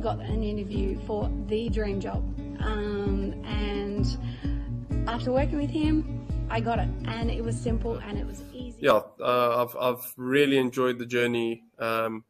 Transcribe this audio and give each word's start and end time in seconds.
finally 0.00 0.24
got 0.24 0.30
an 0.30 0.42
interview 0.42 0.98
for 1.06 1.30
the 1.46 1.68
dream 1.68 2.00
job. 2.00 2.22
Um, 2.60 3.34
and 3.44 4.06
after 5.08 5.32
working 5.32 5.58
with 5.58 5.70
him, 5.70 6.26
I 6.50 6.60
got 6.60 6.78
it. 6.78 6.88
And 7.06 7.30
it 7.30 7.42
was 7.42 7.58
simple 7.58 7.96
and 7.98 8.18
it 8.18 8.26
was 8.26 8.42
easy. 8.52 8.78
Yeah, 8.80 9.00
uh, 9.20 9.64
I've, 9.64 9.76
I've 9.76 10.14
really 10.16 10.58
enjoyed 10.58 10.98
the 10.98 11.06
journey. 11.06 11.64
Um, 11.78 12.24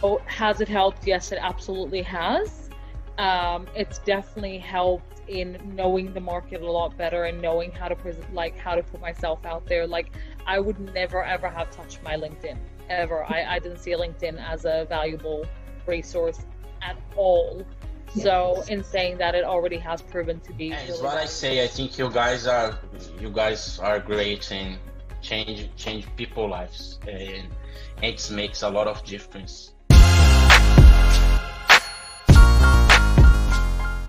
Oh, 0.00 0.20
has 0.26 0.60
it 0.60 0.68
helped? 0.68 1.06
Yes, 1.06 1.32
it 1.32 1.38
absolutely 1.42 2.02
has. 2.02 2.70
Um, 3.18 3.66
it's 3.74 3.98
definitely 3.98 4.58
helped 4.58 5.22
in 5.28 5.58
knowing 5.74 6.12
the 6.12 6.20
market 6.20 6.62
a 6.62 6.70
lot 6.70 6.96
better 6.96 7.24
and 7.24 7.42
knowing 7.42 7.72
how 7.72 7.88
to 7.88 7.96
pres- 7.96 8.16
like 8.32 8.56
how 8.56 8.74
to 8.74 8.82
put 8.82 9.00
myself 9.00 9.44
out 9.44 9.66
there. 9.66 9.86
Like 9.86 10.12
I 10.48 10.58
would 10.58 10.80
never 10.94 11.22
ever 11.22 11.46
have 11.46 11.70
touched 11.70 12.02
my 12.02 12.16
LinkedIn 12.16 12.56
ever. 12.88 13.22
I, 13.22 13.56
I 13.56 13.58
didn't 13.58 13.80
see 13.80 13.92
LinkedIn 13.92 14.42
as 14.42 14.64
a 14.64 14.86
valuable 14.88 15.44
resource 15.86 16.40
at 16.80 16.96
all. 17.16 17.66
So 18.16 18.64
in 18.68 18.82
saying 18.82 19.18
that, 19.18 19.34
it 19.34 19.44
already 19.44 19.76
has 19.76 20.00
proven 20.00 20.40
to 20.40 20.52
be. 20.54 20.72
And 20.72 20.88
it's 20.88 21.00
really 21.00 21.04
what 21.04 21.18
I 21.18 21.26
say. 21.26 21.62
I 21.62 21.66
think 21.66 21.98
you 21.98 22.08
guys 22.10 22.46
are 22.46 22.78
you 23.20 23.28
guys 23.28 23.78
are 23.78 23.98
great 24.00 24.50
and 24.50 24.78
change 25.20 25.68
change 25.76 26.06
people 26.16 26.48
lives 26.48 26.98
and 27.06 27.48
it 28.02 28.30
makes 28.30 28.62
a 28.62 28.70
lot 28.70 28.86
of 28.86 29.04
difference. 29.04 29.74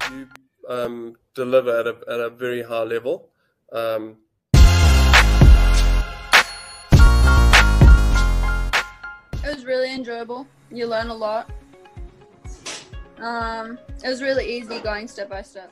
you 0.10 0.28
um, 0.70 1.16
deliver 1.36 1.82
at 1.82 1.88
a, 1.88 1.96
at 2.08 2.20
a 2.22 2.30
very 2.30 2.64
high 2.64 2.84
level. 2.84 3.30
Um, 3.74 4.18
It 9.42 9.56
was 9.56 9.66
really 9.66 9.94
enjoyable. 9.94 10.46
You 10.70 10.88
learn 10.88 11.08
a 11.08 11.14
lot. 11.14 11.50
Um, 13.20 13.80
it 14.04 14.08
was 14.08 14.22
really 14.22 14.46
easy 14.46 14.80
going 14.80 15.08
step 15.08 15.30
by 15.30 15.42
step. 15.42 15.72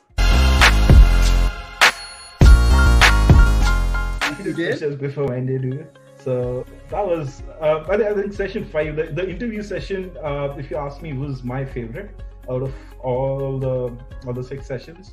few 4.42 4.54
questions 4.54 4.96
before 4.96 5.26
Wendy 5.26 5.58
do. 5.58 5.86
So 6.16 6.64
that 6.90 7.06
was, 7.06 7.42
uh, 7.60 7.84
but 7.86 8.00
I 8.02 8.14
think 8.14 8.32
session 8.32 8.64
five, 8.64 8.96
the, 8.96 9.04
the 9.04 9.28
interview 9.28 9.62
session, 9.62 10.16
uh, 10.22 10.54
if 10.58 10.70
you 10.70 10.76
ask 10.76 11.02
me, 11.02 11.12
was 11.12 11.44
my 11.44 11.64
favorite 11.64 12.10
out 12.50 12.62
of 12.62 12.74
all 13.00 13.58
the 13.58 13.96
other 14.26 14.42
six 14.42 14.66
sessions. 14.66 15.10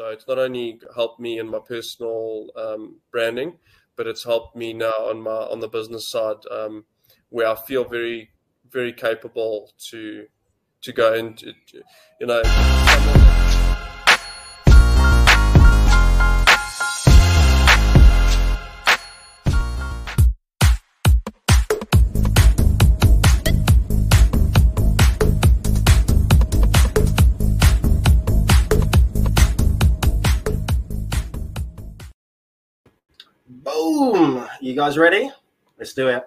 so 0.00 0.08
it's 0.08 0.26
not 0.26 0.38
only 0.38 0.80
helped 0.94 1.20
me 1.20 1.38
in 1.40 1.46
my 1.50 1.58
personal 1.58 2.46
um, 2.56 2.94
branding, 3.12 3.52
but 4.00 4.06
it's 4.06 4.24
helped 4.24 4.56
me 4.56 4.72
now 4.72 4.94
on 5.10 5.20
my 5.20 5.30
on 5.30 5.60
the 5.60 5.68
business 5.68 6.08
side, 6.08 6.38
um, 6.50 6.86
where 7.28 7.46
I 7.46 7.54
feel 7.54 7.84
very 7.84 8.30
very 8.70 8.94
capable 8.94 9.70
to 9.90 10.24
to 10.80 10.92
go 10.94 11.12
into, 11.12 11.52
you 12.18 12.26
know. 12.26 13.39
Guys 34.80 34.96
ready? 34.96 35.30
Let's 35.78 35.92
do 35.92 36.08
it. 36.08 36.24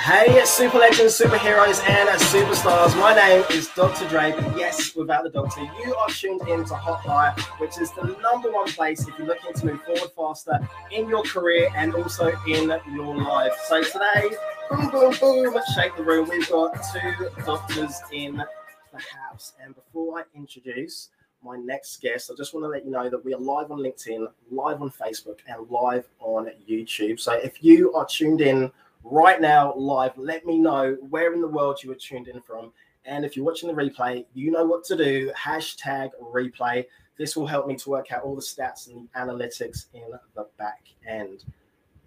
Hey, 0.00 0.44
super 0.44 0.78
legends, 0.78 1.16
superheroes, 1.16 1.80
and 1.88 2.08
superstars. 2.18 2.98
My 2.98 3.14
name 3.14 3.44
is 3.50 3.68
Dr. 3.76 4.08
Dre. 4.08 4.30
Yes, 4.58 4.96
without 4.96 5.22
the 5.22 5.30
doctor, 5.30 5.60
you 5.60 5.94
are 5.94 6.08
tuned 6.08 6.40
in 6.48 6.64
to 6.64 6.74
Hotline, 6.74 7.38
which 7.60 7.80
is 7.80 7.92
the 7.92 8.16
number 8.20 8.50
one 8.50 8.66
place 8.72 9.06
if 9.06 9.16
you're 9.16 9.28
looking 9.28 9.52
to 9.52 9.66
move 9.66 9.82
forward 9.84 10.10
faster 10.16 10.58
in 10.90 11.08
your 11.08 11.22
career 11.22 11.70
and 11.76 11.94
also 11.94 12.32
in 12.48 12.76
your 12.92 13.16
life. 13.16 13.52
So 13.68 13.84
today, 13.84 14.30
boom, 14.68 14.90
boom, 14.90 15.14
boom, 15.20 15.62
shake 15.76 15.96
the 15.96 16.02
room. 16.02 16.28
We've 16.28 16.50
got 16.50 16.76
two 16.92 17.30
doctors 17.46 18.00
in 18.10 18.34
the 18.38 19.00
house. 19.22 19.52
And 19.62 19.76
before 19.76 20.18
I 20.18 20.24
introduce 20.36 21.10
my 21.44 21.56
next 21.56 22.00
guest, 22.00 22.30
I 22.32 22.34
just 22.36 22.54
want 22.54 22.64
to 22.64 22.68
let 22.68 22.84
you 22.84 22.90
know 22.90 23.10
that 23.10 23.24
we 23.24 23.34
are 23.34 23.38
live 23.38 23.70
on 23.70 23.78
LinkedIn, 23.78 24.26
live 24.50 24.80
on 24.80 24.90
Facebook, 24.90 25.38
and 25.46 25.68
live 25.68 26.08
on 26.20 26.50
YouTube. 26.68 27.20
So 27.20 27.32
if 27.34 27.62
you 27.62 27.92
are 27.94 28.06
tuned 28.06 28.40
in 28.40 28.72
right 29.04 29.40
now 29.40 29.74
live, 29.74 30.16
let 30.16 30.46
me 30.46 30.58
know 30.58 30.96
where 31.10 31.34
in 31.34 31.40
the 31.40 31.48
world 31.48 31.82
you 31.82 31.92
are 31.92 31.96
tuned 31.96 32.28
in 32.28 32.40
from. 32.40 32.72
And 33.04 33.24
if 33.24 33.36
you're 33.36 33.44
watching 33.44 33.68
the 33.68 33.74
replay, 33.74 34.24
you 34.32 34.50
know 34.50 34.64
what 34.64 34.84
to 34.84 34.96
do. 34.96 35.30
Hashtag 35.36 36.10
replay. 36.20 36.86
This 37.18 37.36
will 37.36 37.46
help 37.46 37.66
me 37.66 37.76
to 37.76 37.90
work 37.90 38.10
out 38.10 38.22
all 38.22 38.34
the 38.34 38.42
stats 38.42 38.88
and 38.88 39.06
the 39.06 39.18
analytics 39.18 39.86
in 39.92 40.04
the 40.34 40.46
back 40.58 40.86
end. 41.06 41.44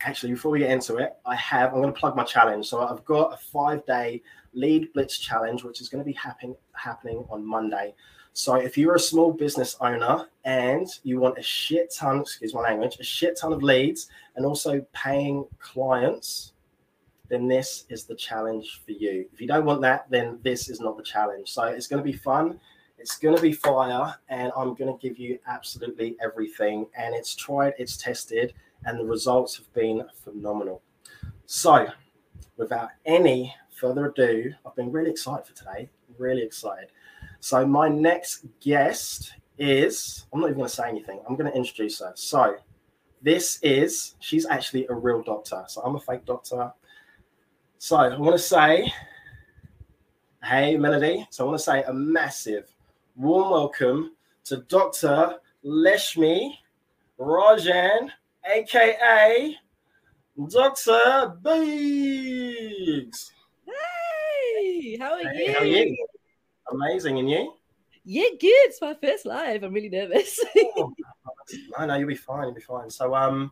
Actually, 0.02 0.34
before 0.34 0.52
we 0.52 0.60
get 0.60 0.72
into 0.72 0.98
it, 0.98 1.16
I 1.26 1.36
have, 1.36 1.74
I'm 1.74 1.82
going 1.82 1.94
to 1.94 2.00
plug 2.00 2.16
my 2.16 2.24
challenge. 2.24 2.68
So 2.68 2.86
I've 2.86 3.06
got 3.06 3.34
a 3.34 3.38
five 3.38 3.86
day 3.86 4.22
lead 4.54 4.92
blitz 4.94 5.18
challenge, 5.18 5.64
which 5.64 5.82
is 5.82 5.90
going 5.90 6.04
to 6.04 6.06
be 6.06 6.14
happen, 6.14 6.56
happening 6.74 7.24
on 7.30 7.46
Monday. 7.46 7.94
So 8.38 8.54
if 8.54 8.78
you're 8.78 8.94
a 8.94 9.00
small 9.00 9.34
business 9.34 9.76
owner 9.82 10.28
and 10.46 10.88
you 11.02 11.20
want 11.20 11.40
a 11.40 11.42
shit 11.42 11.92
ton, 11.92 12.22
excuse 12.22 12.54
my 12.54 12.62
language, 12.62 12.98
a 13.00 13.04
shit 13.04 13.36
ton 13.36 13.52
of 13.52 13.64
leads 13.64 14.10
and 14.36 14.46
also 14.46 14.86
paying 14.94 15.44
clients, 15.58 16.54
then 17.30 17.48
this 17.48 17.86
is 17.90 18.04
the 18.04 18.14
challenge 18.14 18.84
for 18.86 18.92
you. 18.92 19.26
If 19.34 19.42
you 19.42 19.48
don't 19.48 19.66
want 19.66 19.82
that, 19.82 20.06
then 20.12 20.38
this 20.44 20.70
is 20.70 20.80
not 20.80 20.98
the 20.98 21.04
challenge. 21.04 21.50
So 21.50 21.64
it's 21.64 21.88
going 21.88 21.98
to 21.98 22.04
be 22.04 22.16
fun. 22.16 22.60
It's 23.00 23.18
going 23.18 23.36
to 23.36 23.42
be 23.42 23.54
fire, 23.54 24.16
and 24.30 24.52
I'm 24.56 24.76
going 24.76 24.96
to 24.96 25.00
give 25.02 25.18
you 25.18 25.40
absolutely 25.48 26.16
everything. 26.24 26.86
And 26.96 27.16
it's 27.16 27.34
tried, 27.34 27.74
it's 27.80 27.98
tested, 27.98 28.54
and 28.86 29.00
the 29.00 29.06
results 29.06 29.58
have 29.58 29.74
been 29.74 30.04
phenomenal. 30.24 30.84
So, 31.48 31.88
without 32.56 32.90
any 33.08 33.56
further 33.72 34.06
ado, 34.10 34.54
I've 34.64 34.76
been 34.76 34.92
really 34.92 35.10
excited 35.10 35.48
for 35.48 35.56
today. 35.56 35.90
Really 36.20 36.44
excited. 36.44 36.90
So, 37.40 37.66
my 37.66 37.88
next 37.88 38.46
guest 38.60 39.34
is 39.58 40.26
I'm 40.34 40.42
not 40.42 40.48
even 40.48 40.58
going 40.60 40.70
to 40.70 40.76
say 40.76 40.90
anything, 40.90 41.20
I'm 41.28 41.36
going 41.36 41.52
to 41.52 41.58
introduce 41.58 42.00
her. 42.00 42.12
So, 42.16 42.58
this 43.22 43.60
is 43.62 44.16
she's 44.20 44.46
actually 44.46 44.86
a 44.88 44.94
real 44.94 45.22
doctor. 45.24 45.64
So, 45.68 45.82
I'm 45.82 45.96
a 45.96 46.00
fake 46.00 46.26
doctor. 46.26 46.72
So 47.80 47.96
I 47.96 48.18
want 48.18 48.36
to 48.36 48.40
say, 48.40 48.92
hey, 50.44 50.78
Melody. 50.78 51.28
So 51.30 51.44
I 51.46 51.48
want 51.48 51.60
to 51.60 51.64
say 51.64 51.84
a 51.84 51.94
massive, 51.94 52.74
warm 53.16 53.52
welcome 53.52 54.14
to 54.46 54.58
Dr. 54.68 55.36
Leshmi 55.64 56.54
Rajan, 57.20 58.10
aka 58.52 59.56
Dr. 60.50 61.38
Bakes. 61.44 63.32
Hey, 63.64 64.98
how 64.98 65.14
are 65.14 65.20
Hey, 65.20 65.46
you? 65.46 65.54
how 65.54 65.60
are 65.60 65.66
you? 65.66 66.08
Amazing, 66.72 67.20
and 67.20 67.30
you? 67.30 67.54
Yeah, 68.04 68.30
good. 68.40 68.50
It's 68.68 68.82
my 68.82 68.94
first 68.94 69.26
live. 69.26 69.64
I'm 69.64 69.74
really 69.74 69.90
nervous. 69.90 70.40
Oh, 70.78 70.94
no, 71.80 71.86
no, 71.86 71.96
you'll 71.96 72.10
be 72.10 72.16
fine. 72.16 72.44
You'll 72.44 72.54
be 72.54 72.60
fine. 72.60 72.90
So, 72.90 73.16
um, 73.16 73.52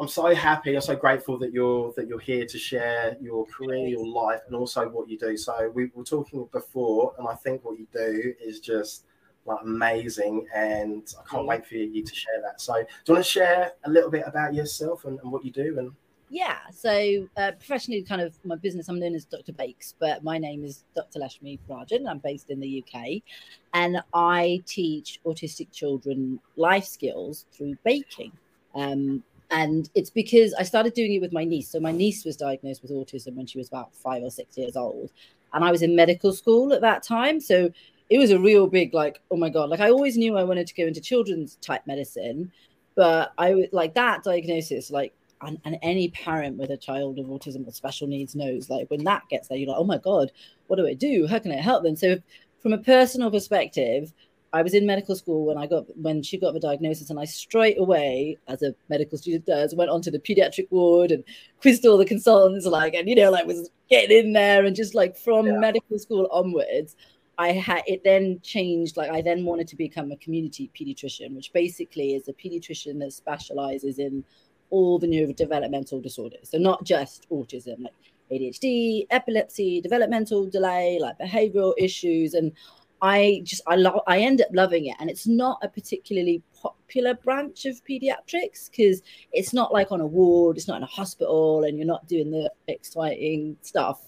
I'm 0.00 0.08
so 0.08 0.34
happy. 0.34 0.74
I'm 0.74 0.80
so 0.80 0.96
grateful 0.96 1.38
that 1.40 1.52
you're 1.52 1.92
that 1.96 2.08
you're 2.08 2.18
here 2.18 2.46
to 2.46 2.58
share 2.58 3.16
your 3.20 3.44
career, 3.46 3.86
your 3.86 4.06
life, 4.06 4.40
and 4.46 4.56
also 4.56 4.88
what 4.88 5.10
you 5.10 5.18
do. 5.18 5.36
So 5.36 5.70
we 5.74 5.90
were 5.94 6.04
talking 6.04 6.48
before, 6.52 7.14
and 7.18 7.28
I 7.28 7.34
think 7.34 7.64
what 7.64 7.78
you 7.78 7.86
do 7.92 8.32
is 8.40 8.60
just 8.60 9.04
like 9.44 9.58
amazing, 9.62 10.46
and 10.54 11.06
I 11.18 11.28
can't 11.28 11.46
wait 11.46 11.66
for 11.66 11.74
you 11.74 12.02
to 12.02 12.14
share 12.14 12.40
that. 12.42 12.62
So, 12.62 12.74
do 12.74 12.80
you 13.08 13.14
want 13.14 13.26
to 13.26 13.30
share 13.30 13.72
a 13.84 13.90
little 13.90 14.10
bit 14.10 14.24
about 14.26 14.54
yourself 14.54 15.04
and, 15.04 15.18
and 15.20 15.30
what 15.30 15.44
you 15.44 15.50
do? 15.50 15.78
And 15.78 15.92
yeah, 16.30 16.58
so 16.72 17.28
uh, 17.36 17.50
professionally, 17.52 18.02
kind 18.02 18.22
of 18.22 18.38
my 18.44 18.54
business, 18.54 18.88
I'm 18.88 19.00
known 19.00 19.16
as 19.16 19.24
Dr. 19.24 19.52
Bakes, 19.52 19.96
but 19.98 20.22
my 20.22 20.38
name 20.38 20.64
is 20.64 20.84
Dr. 20.94 21.18
Leshmi 21.18 21.58
Rajan. 21.68 22.08
I'm 22.08 22.18
based 22.18 22.50
in 22.50 22.60
the 22.60 22.84
UK, 22.84 23.20
and 23.74 24.00
I 24.14 24.62
teach 24.64 25.18
autistic 25.26 25.72
children 25.72 26.38
life 26.54 26.84
skills 26.84 27.46
through 27.52 27.76
baking. 27.84 28.30
Um, 28.76 29.24
and 29.50 29.90
it's 29.96 30.10
because 30.10 30.54
I 30.54 30.62
started 30.62 30.94
doing 30.94 31.14
it 31.14 31.20
with 31.20 31.32
my 31.32 31.42
niece. 31.42 31.68
So 31.68 31.80
my 31.80 31.90
niece 31.90 32.24
was 32.24 32.36
diagnosed 32.36 32.82
with 32.82 32.92
autism 32.92 33.34
when 33.34 33.46
she 33.46 33.58
was 33.58 33.66
about 33.66 33.92
five 33.92 34.22
or 34.22 34.30
six 34.30 34.56
years 34.56 34.76
old, 34.76 35.10
and 35.52 35.64
I 35.64 35.72
was 35.72 35.82
in 35.82 35.96
medical 35.96 36.32
school 36.32 36.72
at 36.72 36.80
that 36.82 37.02
time. 37.02 37.40
So 37.40 37.72
it 38.08 38.18
was 38.18 38.30
a 38.30 38.38
real 38.38 38.68
big 38.68 38.94
like, 38.94 39.20
oh 39.32 39.36
my 39.36 39.48
god! 39.50 39.68
Like 39.68 39.80
I 39.80 39.90
always 39.90 40.16
knew 40.16 40.36
I 40.36 40.44
wanted 40.44 40.68
to 40.68 40.74
go 40.74 40.86
into 40.86 41.00
children's 41.00 41.56
type 41.56 41.88
medicine, 41.88 42.52
but 42.94 43.32
I 43.36 43.66
like 43.72 43.94
that 43.94 44.22
diagnosis, 44.22 44.92
like. 44.92 45.12
And, 45.42 45.58
and 45.64 45.78
any 45.82 46.08
parent 46.08 46.58
with 46.58 46.70
a 46.70 46.76
child 46.76 47.18
of 47.18 47.26
autism 47.26 47.66
or 47.66 47.72
special 47.72 48.06
needs 48.06 48.34
knows 48.34 48.68
like 48.68 48.90
when 48.90 49.04
that 49.04 49.22
gets 49.30 49.48
there 49.48 49.56
you're 49.56 49.68
like 49.68 49.78
oh 49.78 49.84
my 49.84 49.96
god 49.96 50.30
what 50.66 50.76
do 50.76 50.86
i 50.86 50.92
do 50.92 51.26
how 51.26 51.38
can 51.38 51.50
i 51.50 51.56
help 51.56 51.82
them 51.82 51.96
so 51.96 52.18
from 52.60 52.74
a 52.74 52.78
personal 52.78 53.30
perspective 53.30 54.12
I 54.52 54.62
was 54.62 54.74
in 54.74 54.84
medical 54.86 55.14
school 55.14 55.46
when 55.46 55.56
I 55.56 55.66
got 55.66 55.84
when 55.96 56.22
she 56.22 56.36
got 56.38 56.54
the 56.54 56.60
diagnosis, 56.60 57.10
and 57.10 57.20
I 57.20 57.24
straight 57.24 57.78
away, 57.78 58.36
as 58.48 58.62
a 58.62 58.74
medical 58.88 59.16
student 59.16 59.46
does, 59.46 59.74
went 59.74 59.90
onto 59.90 60.10
the 60.10 60.18
pediatric 60.18 60.66
ward 60.70 61.12
and 61.12 61.22
quizzed 61.60 61.86
all 61.86 61.96
the 61.96 62.04
consultants, 62.04 62.66
like, 62.66 62.94
and 62.94 63.08
you 63.08 63.14
know, 63.14 63.30
like 63.30 63.46
was 63.46 63.70
getting 63.88 64.16
in 64.16 64.32
there, 64.32 64.64
and 64.64 64.74
just 64.74 64.94
like 64.94 65.16
from 65.16 65.46
yeah. 65.46 65.58
medical 65.58 65.98
school 65.98 66.28
onwards, 66.32 66.96
I 67.38 67.52
had 67.52 67.82
it 67.86 68.02
then 68.02 68.40
changed. 68.42 68.96
Like, 68.96 69.10
I 69.10 69.22
then 69.22 69.44
wanted 69.44 69.68
to 69.68 69.76
become 69.76 70.10
a 70.10 70.16
community 70.16 70.70
pediatrician, 70.78 71.34
which 71.36 71.52
basically 71.52 72.14
is 72.14 72.28
a 72.28 72.32
pediatrician 72.32 72.98
that 73.00 73.12
specializes 73.12 74.00
in 74.00 74.24
all 74.70 74.98
the 74.98 75.06
neurodevelopmental 75.06 76.02
disorders, 76.02 76.50
so 76.50 76.58
not 76.58 76.84
just 76.84 77.28
autism, 77.30 77.82
like 77.82 77.94
ADHD, 78.32 79.06
epilepsy, 79.10 79.80
developmental 79.80 80.46
delay, 80.48 80.98
like 81.00 81.18
behavioral 81.18 81.74
issues, 81.78 82.34
and 82.34 82.52
I 83.02 83.40
just 83.44 83.62
I 83.66 83.76
love 83.76 84.00
I 84.06 84.18
end 84.20 84.40
up 84.40 84.48
loving 84.52 84.86
it, 84.86 84.96
and 85.00 85.10
it's 85.10 85.26
not 85.26 85.58
a 85.62 85.68
particularly 85.68 86.42
popular 86.54 87.14
branch 87.14 87.64
of 87.66 87.82
pediatrics 87.84 88.70
because 88.70 89.02
it's 89.32 89.52
not 89.52 89.72
like 89.72 89.90
on 89.90 90.00
a 90.00 90.06
ward, 90.06 90.56
it's 90.56 90.68
not 90.68 90.76
in 90.76 90.82
a 90.82 90.86
hospital, 90.86 91.64
and 91.64 91.78
you're 91.78 91.86
not 91.86 92.06
doing 92.06 92.30
the 92.30 92.50
exciting 92.68 93.56
stuff. 93.62 94.00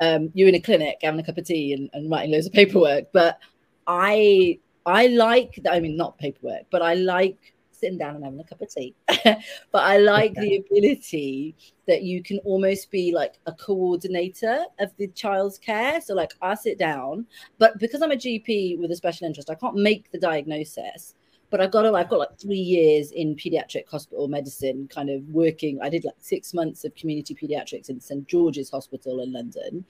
Um, 0.00 0.30
you're 0.34 0.48
in 0.48 0.54
a 0.54 0.60
clinic 0.60 0.98
having 1.02 1.20
a 1.20 1.22
cup 1.22 1.38
of 1.38 1.44
tea 1.44 1.72
and, 1.72 1.88
and 1.94 2.10
writing 2.10 2.32
loads 2.32 2.46
of 2.46 2.52
paperwork. 2.52 3.06
But 3.12 3.38
I 3.86 4.58
I 4.84 5.06
like 5.08 5.60
that 5.62 5.72
I 5.72 5.80
mean 5.80 5.96
not 5.96 6.18
paperwork, 6.18 6.64
but 6.70 6.82
I 6.82 6.94
like 6.94 7.54
sitting 7.78 7.98
down 7.98 8.16
and 8.16 8.24
having 8.24 8.40
a 8.40 8.44
cup 8.44 8.60
of 8.60 8.72
tea. 8.72 8.94
but 9.06 9.38
I 9.74 9.98
like 9.98 10.34
the 10.34 10.56
ability 10.56 11.54
that 11.86 12.02
you 12.02 12.22
can 12.22 12.38
almost 12.38 12.90
be 12.90 13.12
like 13.12 13.38
a 13.46 13.52
coordinator 13.52 14.64
of 14.78 14.90
the 14.96 15.08
child's 15.08 15.58
care. 15.58 16.00
So, 16.00 16.14
like, 16.14 16.32
I 16.42 16.54
sit 16.54 16.78
down, 16.78 17.26
but 17.58 17.78
because 17.78 18.02
I'm 18.02 18.12
a 18.12 18.16
GP 18.16 18.78
with 18.78 18.90
a 18.90 18.96
special 18.96 19.26
interest, 19.26 19.50
I 19.50 19.54
can't 19.54 19.76
make 19.76 20.10
the 20.10 20.18
diagnosis. 20.18 21.14
But 21.48 21.60
I've 21.60 21.70
got 21.70 21.82
to, 21.82 21.94
I've 21.94 22.08
got 22.08 22.18
like 22.18 22.38
three 22.40 22.56
years 22.56 23.12
in 23.12 23.36
pediatric 23.36 23.88
hospital 23.88 24.26
medicine, 24.26 24.88
kind 24.92 25.08
of 25.08 25.22
working. 25.28 25.78
I 25.80 25.88
did 25.88 26.04
like 26.04 26.16
six 26.18 26.52
months 26.52 26.84
of 26.84 26.94
community 26.96 27.36
pediatrics 27.36 27.88
in 27.88 28.00
St 28.00 28.26
George's 28.26 28.68
Hospital 28.68 29.20
in 29.20 29.32
London 29.32 29.84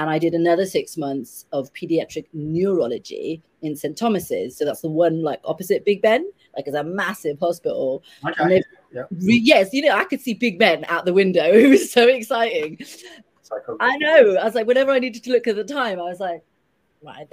and 0.00 0.08
I 0.08 0.18
did 0.18 0.32
another 0.32 0.64
six 0.64 0.96
months 0.96 1.44
of 1.52 1.70
pediatric 1.74 2.24
neurology 2.32 3.42
in 3.60 3.76
St 3.76 3.96
Thomas's. 3.96 4.56
So 4.56 4.64
that's 4.64 4.80
the 4.80 4.88
one 4.88 5.22
like 5.22 5.40
opposite 5.44 5.84
Big 5.84 6.00
Ben, 6.00 6.26
like 6.56 6.66
it's 6.66 6.76
a 6.76 6.84
massive 6.84 7.38
hospital. 7.38 8.02
Okay. 8.26 8.62
Yeah. 8.92 9.04
yes, 9.10 9.72
you 9.72 9.82
know, 9.82 9.96
I 9.96 10.04
could 10.04 10.20
see 10.20 10.34
Big 10.34 10.58
Ben 10.58 10.84
out 10.88 11.04
the 11.04 11.12
window. 11.12 11.44
It 11.52 11.68
was 11.68 11.92
so 11.92 12.08
exciting. 12.08 12.78
I 13.80 13.96
know. 13.98 14.36
I 14.36 14.44
was 14.44 14.54
like, 14.54 14.66
whenever 14.66 14.90
I 14.90 14.98
needed 14.98 15.24
to 15.24 15.30
look 15.30 15.46
at 15.46 15.56
the 15.56 15.64
time, 15.64 15.98
I 15.98 16.04
was 16.04 16.20
like, 16.20 16.42
right 17.02 17.26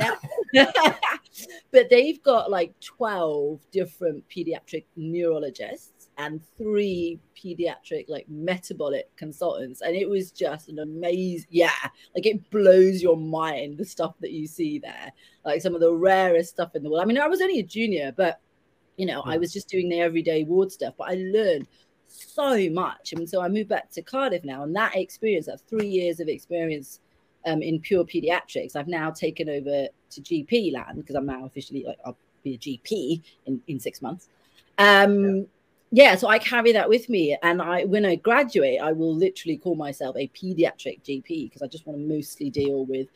but 1.71 1.89
they've 1.89 2.23
got 2.23 2.49
like 2.49 2.73
12 2.79 3.59
different 3.71 4.23
pediatric 4.29 4.85
neurologists 4.95 6.09
and 6.17 6.41
three 6.57 7.19
pediatric 7.35 8.05
like 8.07 8.27
metabolic 8.29 9.13
consultants 9.17 9.81
and 9.81 9.95
it 9.95 10.09
was 10.09 10.31
just 10.31 10.69
an 10.69 10.79
amazing 10.79 11.47
yeah 11.51 11.69
like 12.15 12.25
it 12.25 12.49
blows 12.49 13.01
your 13.01 13.17
mind 13.17 13.77
the 13.77 13.85
stuff 13.85 14.15
that 14.19 14.31
you 14.31 14.47
see 14.47 14.79
there 14.79 15.11
like 15.45 15.61
some 15.61 15.75
of 15.75 15.81
the 15.81 15.91
rarest 15.91 16.49
stuff 16.49 16.75
in 16.75 16.81
the 16.81 16.89
world 16.89 17.01
i 17.01 17.05
mean 17.05 17.17
i 17.17 17.27
was 17.27 17.41
only 17.41 17.59
a 17.59 17.63
junior 17.63 18.13
but 18.15 18.39
you 18.97 19.05
know 19.05 19.21
i 19.25 19.35
hmm. 19.35 19.39
was 19.39 19.53
just 19.53 19.69
doing 19.69 19.89
the 19.89 19.99
everyday 19.99 20.43
ward 20.43 20.71
stuff 20.71 20.93
but 20.97 21.09
i 21.09 21.15
learned 21.15 21.67
so 22.07 22.69
much 22.69 23.13
and 23.13 23.29
so 23.29 23.41
i 23.41 23.47
moved 23.47 23.69
back 23.69 23.89
to 23.89 24.01
cardiff 24.01 24.43
now 24.43 24.63
and 24.63 24.75
that 24.75 24.95
experience 24.95 25.45
that 25.45 25.59
three 25.69 25.87
years 25.87 26.19
of 26.19 26.27
experience 26.27 26.99
um, 27.45 27.61
in 27.61 27.79
pure 27.79 28.03
pediatrics 28.03 28.75
i've 28.75 28.87
now 28.87 29.09
taken 29.09 29.49
over 29.49 29.87
to 30.09 30.21
gp 30.21 30.73
land 30.73 30.97
because 30.97 31.15
i'm 31.15 31.25
now 31.25 31.45
officially 31.45 31.83
like 31.85 31.97
i'll 32.05 32.17
be 32.43 32.55
a 32.55 32.57
gp 32.57 33.21
in 33.45 33.61
in 33.67 33.79
six 33.79 34.01
months 34.01 34.29
um 34.77 35.37
yeah 35.37 35.41
yeah, 35.91 36.15
so 36.15 36.27
I 36.27 36.37
carry 36.39 36.73
that 36.73 36.89
with 36.89 37.07
me. 37.07 37.37
And 37.41 37.61
I 37.61 37.85
when 37.85 38.05
I 38.05 38.15
graduate, 38.15 38.79
I 38.81 38.91
will 38.91 39.15
literally 39.15 39.57
call 39.57 39.75
myself 39.75 40.15
a 40.17 40.27
pediatric 40.29 41.01
GP 41.03 41.45
because 41.45 41.61
I 41.61 41.67
just 41.67 41.87
want 41.87 41.97
to 41.97 42.05
mostly 42.05 42.49
deal 42.49 42.85
with 42.85 43.07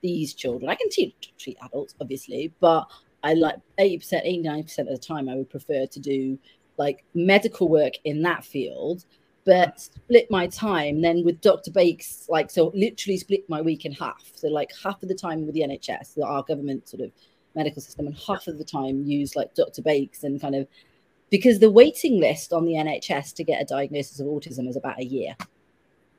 these 0.00 0.32
children. 0.34 0.70
I 0.70 0.76
can 0.76 0.90
treat, 0.90 1.14
treat 1.38 1.58
adults, 1.62 1.94
obviously, 2.00 2.52
but 2.60 2.86
I 3.22 3.34
like 3.34 3.56
80%, 3.78 4.44
89% 4.44 4.78
of 4.78 4.86
the 4.88 4.98
time, 4.98 5.28
I 5.28 5.34
would 5.34 5.50
prefer 5.50 5.86
to 5.86 6.00
do 6.00 6.38
like 6.78 7.04
medical 7.14 7.68
work 7.68 7.94
in 8.04 8.22
that 8.22 8.44
field, 8.44 9.04
but 9.44 9.80
split 9.80 10.30
my 10.30 10.46
time 10.46 11.02
then 11.02 11.24
with 11.24 11.40
Dr. 11.40 11.70
Bakes, 11.70 12.26
like, 12.28 12.50
so 12.50 12.72
literally 12.74 13.18
split 13.18 13.48
my 13.48 13.60
week 13.60 13.84
in 13.84 13.92
half. 13.92 14.32
So, 14.34 14.48
like, 14.48 14.70
half 14.82 15.02
of 15.02 15.08
the 15.08 15.14
time 15.14 15.44
with 15.44 15.54
the 15.54 15.62
NHS, 15.62 16.22
our 16.24 16.42
government 16.42 16.88
sort 16.88 17.02
of 17.02 17.12
medical 17.54 17.82
system, 17.82 18.06
and 18.06 18.16
half 18.16 18.46
of 18.46 18.58
the 18.58 18.64
time 18.64 19.04
use 19.04 19.36
like 19.36 19.54
Dr. 19.54 19.82
Bakes 19.82 20.24
and 20.24 20.40
kind 20.40 20.54
of 20.54 20.66
because 21.30 21.58
the 21.60 21.70
waiting 21.70 22.20
list 22.20 22.52
on 22.52 22.64
the 22.64 22.72
NHS 22.72 23.34
to 23.34 23.44
get 23.44 23.62
a 23.62 23.64
diagnosis 23.64 24.20
of 24.20 24.26
autism 24.26 24.68
is 24.68 24.76
about 24.76 24.98
a 24.98 25.04
year. 25.04 25.36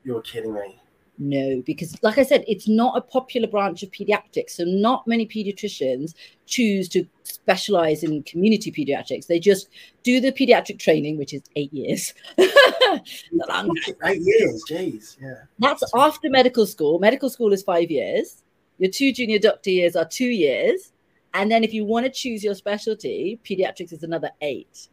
You're 0.04 0.22
kidding 0.22 0.54
me. 0.54 0.80
No, 1.18 1.62
because 1.66 1.96
like 2.02 2.18
I 2.18 2.22
said, 2.22 2.44
it's 2.48 2.66
not 2.66 2.96
a 2.96 3.00
popular 3.00 3.46
branch 3.46 3.82
of 3.82 3.90
pediatrics. 3.90 4.50
So 4.50 4.64
not 4.64 5.06
many 5.06 5.26
pediatricians 5.26 6.14
choose 6.46 6.88
to 6.90 7.06
specialize 7.22 8.02
in 8.02 8.22
community 8.22 8.72
pediatrics. 8.72 9.26
They 9.26 9.38
just 9.38 9.68
do 10.02 10.20
the 10.20 10.32
pediatric 10.32 10.78
training, 10.78 11.18
which 11.18 11.34
is 11.34 11.42
eight 11.54 11.72
years. 11.72 12.14
eight 12.38 14.22
years, 14.22 14.64
jeez, 14.68 15.16
yeah. 15.20 15.42
That's 15.58 15.82
after 15.94 16.30
medical 16.30 16.66
school. 16.66 16.98
Medical 16.98 17.28
school 17.28 17.52
is 17.52 17.62
five 17.62 17.90
years. 17.90 18.42
Your 18.78 18.90
two 18.90 19.12
junior 19.12 19.38
doctor 19.38 19.70
years 19.70 19.94
are 19.96 20.06
two 20.06 20.26
years. 20.26 20.92
And 21.34 21.50
then 21.50 21.62
if 21.62 21.72
you 21.72 21.84
want 21.84 22.06
to 22.06 22.10
choose 22.10 22.42
your 22.42 22.54
specialty, 22.54 23.38
pediatrics 23.44 23.92
is 23.92 24.02
another 24.02 24.30
eight 24.40 24.88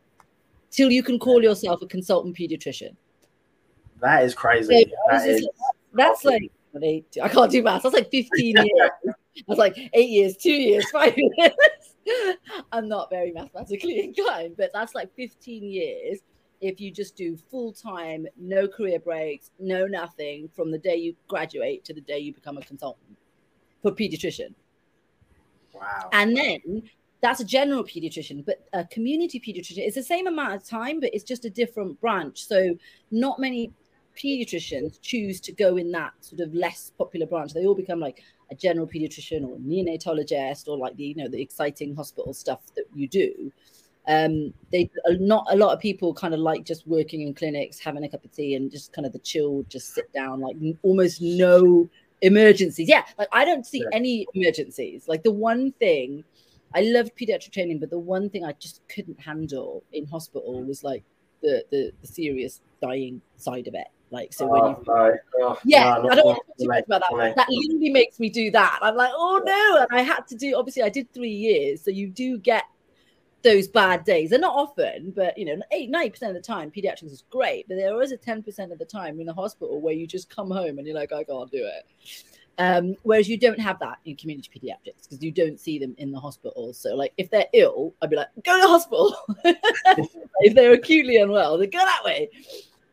till 0.71 0.91
you 0.91 1.03
can 1.03 1.17
call 1.17 1.41
yourself 1.41 1.81
a 1.81 1.87
consultant 1.87 2.37
pediatrician. 2.37 2.95
That 4.01 4.23
is 4.23 4.33
crazy. 4.33 4.83
So 4.83 4.97
that 5.09 5.27
is, 5.27 5.47
that's 5.93 6.25
like 6.25 6.51
eight, 6.81 7.17
I 7.21 7.29
can't 7.29 7.51
do 7.51 7.63
maths. 7.63 7.83
That's 7.83 7.95
like 7.95 8.11
15 8.11 8.29
years. 8.55 8.91
That's 9.47 9.59
like 9.59 9.77
eight 9.93 10.09
years, 10.09 10.37
two 10.37 10.51
years, 10.51 10.89
five 10.91 11.13
years. 11.17 11.51
I'm 12.71 12.87
not 12.87 13.09
very 13.09 13.31
mathematically 13.31 13.99
inclined, 14.03 14.55
but 14.57 14.71
that's 14.73 14.95
like 14.95 15.15
15 15.15 15.63
years 15.63 16.19
if 16.61 16.79
you 16.79 16.91
just 16.91 17.15
do 17.15 17.37
full 17.49 17.71
time, 17.71 18.27
no 18.37 18.67
career 18.67 18.99
breaks, 18.99 19.51
no 19.59 19.85
nothing 19.85 20.49
from 20.55 20.71
the 20.71 20.77
day 20.77 20.95
you 20.95 21.15
graduate 21.27 21.85
to 21.85 21.93
the 21.93 22.01
day 22.01 22.19
you 22.19 22.33
become 22.33 22.57
a 22.57 22.61
consultant 22.61 23.17
for 23.81 23.91
pediatrician. 23.91 24.53
Wow. 25.73 26.09
And 26.11 26.35
then 26.35 26.83
that's 27.21 27.39
a 27.39 27.45
general 27.45 27.83
pediatrician, 27.83 28.45
but 28.45 28.67
a 28.73 28.85
community 28.85 29.39
pediatrician 29.39 29.87
is 29.87 29.95
the 29.95 30.03
same 30.03 30.27
amount 30.27 30.53
of 30.53 30.63
time, 30.65 30.99
but 30.99 31.13
it's 31.13 31.23
just 31.23 31.45
a 31.45 31.49
different 31.49 31.99
branch. 32.01 32.45
So 32.45 32.75
not 33.11 33.39
many 33.39 33.71
pediatricians 34.21 35.01
choose 35.01 35.39
to 35.41 35.51
go 35.51 35.77
in 35.77 35.91
that 35.91 36.13
sort 36.21 36.41
of 36.41 36.53
less 36.53 36.91
popular 36.97 37.25
branch. 37.25 37.53
They 37.53 37.65
all 37.65 37.75
become 37.75 37.99
like 37.99 38.21
a 38.51 38.55
general 38.55 38.87
pediatrician 38.87 39.47
or 39.47 39.55
a 39.55 39.59
neonatologist 39.59 40.67
or 40.67 40.77
like 40.77 40.95
the 40.97 41.05
you 41.05 41.15
know 41.15 41.27
the 41.27 41.41
exciting 41.41 41.95
hospital 41.95 42.33
stuff 42.33 42.61
that 42.75 42.85
you 42.93 43.07
do. 43.07 43.51
Um, 44.07 44.53
they 44.71 44.89
not 45.07 45.45
a 45.49 45.55
lot 45.55 45.73
of 45.73 45.79
people 45.79 46.13
kind 46.13 46.33
of 46.33 46.39
like 46.39 46.65
just 46.65 46.87
working 46.87 47.21
in 47.21 47.33
clinics, 47.33 47.79
having 47.79 48.03
a 48.03 48.09
cup 48.09 48.25
of 48.25 48.31
tea, 48.31 48.55
and 48.55 48.71
just 48.71 48.91
kind 48.91 49.05
of 49.05 49.13
the 49.13 49.19
chill, 49.19 49.63
just 49.69 49.93
sit 49.93 50.11
down, 50.13 50.41
like 50.41 50.55
almost 50.81 51.21
no 51.21 51.89
emergencies. 52.21 52.89
Yeah, 52.89 53.03
like 53.17 53.29
I 53.31 53.45
don't 53.45 53.65
see 53.65 53.85
any 53.93 54.25
emergencies. 54.33 55.07
Like 55.07 55.23
the 55.23 55.31
one 55.31 55.71
thing 55.73 56.23
I 56.73 56.81
loved 56.81 57.15
pediatric 57.15 57.51
training, 57.51 57.79
but 57.79 57.89
the 57.89 57.99
one 57.99 58.29
thing 58.29 58.45
I 58.45 58.53
just 58.53 58.81
couldn't 58.89 59.19
handle 59.19 59.83
in 59.91 60.07
hospital 60.07 60.63
was 60.63 60.83
like 60.83 61.03
the 61.41 61.63
the, 61.69 61.91
the 62.01 62.07
serious 62.07 62.61
dying 62.81 63.21
side 63.37 63.67
of 63.67 63.75
it. 63.75 63.87
Like 64.11 64.33
so, 64.33 64.47
when 64.47 64.71
you, 64.71 64.83
no. 64.87 65.17
oh, 65.41 65.59
yeah, 65.63 65.99
no, 66.01 66.09
I 66.09 66.15
don't 66.15 66.25
want 66.25 66.39
to 66.57 66.65
talk 66.65 66.83
about 66.85 67.03
that. 67.11 67.35
That 67.35 67.47
literally 67.49 67.91
makes 67.91 68.19
me 68.19 68.29
do 68.29 68.49
that. 68.51 68.79
I'm 68.81 68.95
like, 68.95 69.11
oh 69.13 69.41
no, 69.45 69.81
and 69.81 69.87
I 69.91 70.01
had 70.01 70.27
to 70.29 70.35
do. 70.35 70.55
Obviously, 70.55 70.81
I 70.81 70.89
did 70.89 71.13
three 71.13 71.29
years, 71.29 71.83
so 71.83 71.91
you 71.91 72.07
do 72.07 72.37
get 72.39 72.63
those 73.43 73.67
bad 73.67 74.03
days. 74.03 74.31
They're 74.31 74.39
not 74.39 74.55
often, 74.55 75.11
but 75.15 75.37
you 75.37 75.45
know, 75.45 75.61
eight, 75.71 75.89
90 75.89 76.09
percent 76.09 76.35
of 76.35 76.41
the 76.41 76.45
time, 76.45 76.71
pediatrics 76.71 77.11
is 77.11 77.23
great. 77.29 77.67
But 77.67 77.75
there 77.75 78.01
is 78.01 78.11
a 78.11 78.17
10% 78.17 78.71
of 78.71 78.79
the 78.79 78.85
time 78.85 79.19
in 79.19 79.25
the 79.25 79.33
hospital 79.33 79.79
where 79.79 79.93
you 79.93 80.07
just 80.07 80.29
come 80.33 80.49
home 80.49 80.77
and 80.77 80.87
you're 80.87 80.95
like, 80.95 81.13
I 81.13 81.23
can't 81.23 81.51
do 81.51 81.65
it. 81.65 81.85
Um, 82.57 82.95
whereas 83.03 83.29
you 83.29 83.37
don't 83.37 83.59
have 83.59 83.79
that 83.79 83.99
in 84.03 84.17
community 84.17 84.49
pediatrics 84.53 85.03
because 85.03 85.23
you 85.23 85.31
don't 85.31 85.57
see 85.57 85.79
them 85.79 85.95
in 85.97 86.11
the 86.11 86.19
hospital. 86.19 86.73
So, 86.73 86.93
like, 86.93 87.13
if 87.17 87.29
they're 87.29 87.47
ill, 87.53 87.93
I'd 88.01 88.09
be 88.09 88.17
like, 88.17 88.27
go 88.43 88.57
to 88.57 88.61
the 88.61 88.67
hospital. 88.67 89.15
if 90.41 90.53
they're 90.53 90.73
acutely 90.73 91.17
unwell, 91.17 91.57
then 91.57 91.69
go 91.69 91.79
that 91.79 92.01
way. 92.03 92.29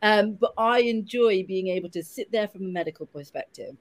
Um, 0.01 0.33
but 0.33 0.53
I 0.57 0.79
enjoy 0.81 1.43
being 1.43 1.67
able 1.67 1.89
to 1.89 2.03
sit 2.03 2.31
there 2.31 2.47
from 2.47 2.65
a 2.65 2.69
medical 2.69 3.05
perspective 3.05 3.75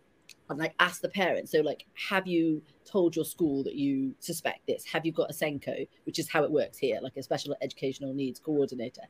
and 0.49 0.59
like 0.59 0.75
ask 0.81 1.03
the 1.03 1.09
parents. 1.09 1.53
So, 1.53 1.61
like, 1.61 1.85
have 2.09 2.27
you 2.27 2.63
told 2.85 3.17
your 3.17 3.25
school 3.25 3.63
that 3.65 3.75
you 3.75 4.15
suspect 4.21 4.67
this? 4.67 4.85
Have 4.87 5.05
you 5.05 5.13
got 5.13 5.31
a 5.31 5.35
SENCO, 5.35 5.87
which 6.05 6.19
is 6.19 6.29
how 6.29 6.45
it 6.45 6.51
works 6.51 6.79
here, 6.79 7.01
like 7.03 7.17
a 7.17 7.23
special 7.23 7.55
educational 7.61 8.15
needs 8.15 8.41
coordinator? 8.41 9.03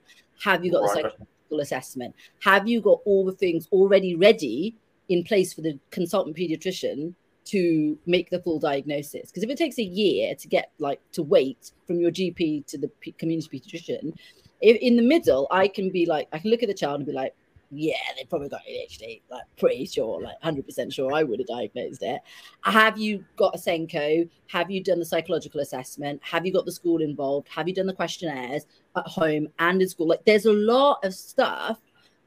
Have 0.43 0.65
you 0.65 0.73
got 0.73 0.83
right. 0.83 0.91
a 0.91 0.95
psychological 0.95 1.61
assessment? 1.61 2.15
Have 2.41 2.67
you 2.67 2.81
got 2.81 3.01
all 3.05 3.25
the 3.25 3.33
things 3.33 3.69
already 3.71 4.17
ready 4.17 4.77
in 5.09 5.23
place 5.23 5.53
for 5.53 5.61
the 5.61 5.79
consultant 5.91 6.37
pediatrician 6.37 7.15
to 7.47 7.97
make 8.07 8.29
the 8.31 8.41
full 8.41 8.59
diagnosis. 8.59 9.31
Because 9.31 9.45
if 9.45 9.51
it 9.51 9.57
takes 9.57 9.79
a 9.79 9.83
year 9.83 10.35
to 10.35 10.49
get 10.49 10.73
like 10.79 11.01
to 11.13 11.23
wait 11.23 11.73
from 11.87 12.01
your 12.01 12.11
GP 12.11 12.67
to 12.67 12.79
the 12.79 12.91
community 13.19 13.61
pediatrician, 13.61 14.15
if 14.61 14.77
in 14.81 14.97
the 14.97 15.03
middle, 15.03 15.47
I 15.51 15.69
can 15.69 15.91
be 15.91 16.07
like, 16.07 16.29
I 16.33 16.39
can 16.39 16.51
look 16.51 16.63
at 16.63 16.69
the 16.69 16.75
child 16.75 16.97
and 16.97 17.07
be 17.07 17.13
like, 17.13 17.35
yeah, 17.71 17.97
they 18.17 18.25
probably 18.25 18.49
got 18.49 18.61
ADHD, 18.69 19.23
like 19.31 19.43
pretty 19.59 19.87
sure, 19.87 20.21
like 20.21 20.41
100% 20.43 20.93
sure 20.93 21.13
I 21.13 21.25
would 21.25 21.41
have 21.41 21.49
diagnosed 21.49 22.03
it. 22.03 22.21
Have 22.63 22.97
you 22.97 23.25
got 23.37 23.55
a 23.55 23.59
SENCO? 23.59 24.29
Have 24.47 24.71
you 24.71 24.83
done 24.83 24.99
the 24.99 25.05
psychological 25.05 25.61
assessment? 25.61 26.21
Have 26.23 26.47
you 26.47 26.53
got 26.53 26.65
the 26.65 26.73
school 26.73 27.03
involved? 27.03 27.49
Have 27.49 27.67
you 27.67 27.75
done 27.75 27.87
the 27.87 27.93
questionnaires 27.93 28.67
at 28.97 29.07
home 29.07 29.49
and 29.59 29.83
in 29.83 29.89
school? 29.89 30.09
Like 30.09 30.25
there's 30.25 30.47
a 30.47 30.53
lot 30.53 31.05
of 31.05 31.13
stuff 31.15 31.81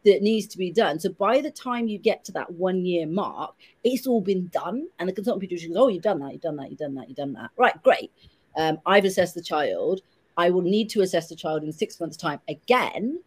that 0.06 0.22
needs 0.22 0.48
to 0.48 0.58
be 0.58 0.72
done. 0.72 1.00
So 1.00 1.10
by 1.10 1.42
the 1.42 1.52
time 1.52 1.88
you 1.88 1.98
get 1.98 2.24
to 2.26 2.32
that 2.34 2.52
one 2.52 2.86
year 2.86 3.06
mark, 3.06 3.56
it's 3.84 4.08
all 4.08 4.22
been 4.22 4.48
done. 4.48 4.88
And 5.00 5.08
the 5.08 5.14
consultant 5.14 5.50
pediatrician 5.50 5.70
goes, 5.70 5.78
Oh, 5.78 5.88
you've 5.88 6.04
done 6.04 6.20
that, 6.20 6.32
you've 6.34 6.42
done 6.42 6.56
that, 6.58 6.70
you've 6.70 6.80
done 6.80 6.96
that, 6.96 7.08
you've 7.08 7.18
done 7.18 7.34
that. 7.34 7.52
Right, 7.58 7.82
great. 7.84 8.12
Um, 8.58 8.80
I've 8.86 9.06
assessed 9.06 9.36
the 9.36 9.42
child. 9.42 10.02
I 10.40 10.50
will 10.52 10.62
need 10.62 10.90
to 10.92 11.02
assess 11.02 11.28
the 11.28 11.36
child 11.36 11.64
in 11.64 11.74
six 11.74 12.00
months' 12.00 12.16
time 12.16 12.40
again 12.48 13.20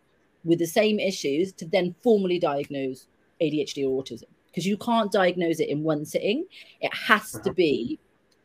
with 0.44 0.58
the 0.58 0.66
same 0.66 0.98
issues 0.98 1.52
to 1.52 1.66
then 1.66 1.94
formally 2.02 2.38
diagnose 2.38 3.06
ADHD 3.38 3.86
or 3.86 4.02
autism 4.02 4.30
because 4.46 4.66
you 4.66 4.78
can't 4.78 5.12
diagnose 5.12 5.60
it 5.60 5.68
in 5.68 5.82
one 5.82 6.06
sitting. 6.06 6.46
It 6.80 6.94
has 6.94 7.32
to 7.44 7.52
be 7.52 7.98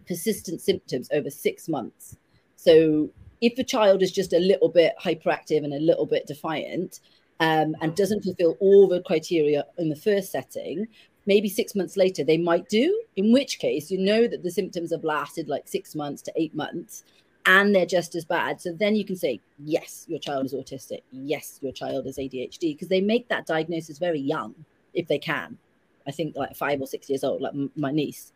persistent 0.05 0.59
symptoms 0.59 1.07
over 1.13 1.29
six 1.29 1.69
months. 1.69 2.17
So 2.57 3.09
if 3.39 3.57
a 3.57 3.63
child 3.63 4.01
is 4.01 4.11
just 4.11 4.33
a 4.33 4.39
little 4.39 4.67
bit 4.67 4.95
hyperactive 5.01 5.63
and 5.63 5.73
a 5.73 5.79
little 5.79 6.05
bit 6.05 6.27
defiant 6.27 6.99
um, 7.39 7.73
and 7.79 7.95
doesn't 7.95 8.25
fulfill 8.25 8.57
all 8.59 8.89
the 8.89 9.01
criteria 9.01 9.63
in 9.77 9.87
the 9.87 9.95
first 9.95 10.29
setting, 10.29 10.89
maybe 11.25 11.47
six 11.47 11.73
months 11.73 11.95
later 11.95 12.25
they 12.25 12.37
might 12.37 12.67
do, 12.67 13.01
in 13.15 13.31
which 13.31 13.59
case 13.59 13.89
you 13.89 13.97
know 13.97 14.27
that 14.27 14.43
the 14.43 14.51
symptoms 14.51 14.91
have 14.91 15.05
lasted 15.05 15.47
like 15.47 15.69
six 15.69 15.95
months 15.95 16.21
to 16.23 16.33
eight 16.35 16.53
months 16.53 17.05
and 17.47 17.73
they're 17.73 17.85
just 17.85 18.13
as 18.13 18.25
bad. 18.25 18.61
So 18.61 18.73
then 18.73 18.95
you 18.95 19.05
can 19.05 19.15
say, 19.15 19.39
yes, 19.57 20.05
your 20.07 20.19
child 20.19 20.45
is 20.45 20.53
autistic. 20.53 21.01
Yes, 21.11 21.57
your 21.61 21.71
child 21.71 22.05
is 22.05 22.17
ADHD, 22.17 22.75
because 22.75 22.89
they 22.89 23.01
make 23.01 23.27
that 23.29 23.47
diagnosis 23.47 23.97
very 23.97 24.19
young, 24.19 24.53
if 24.93 25.07
they 25.07 25.17
can. 25.17 25.57
I 26.05 26.11
think 26.11 26.35
like 26.35 26.55
five 26.55 26.81
or 26.81 26.87
six 26.87 27.09
years 27.09 27.23
old, 27.23 27.41
like 27.41 27.53
m- 27.53 27.71
my 27.75 27.91
niece. 27.91 28.33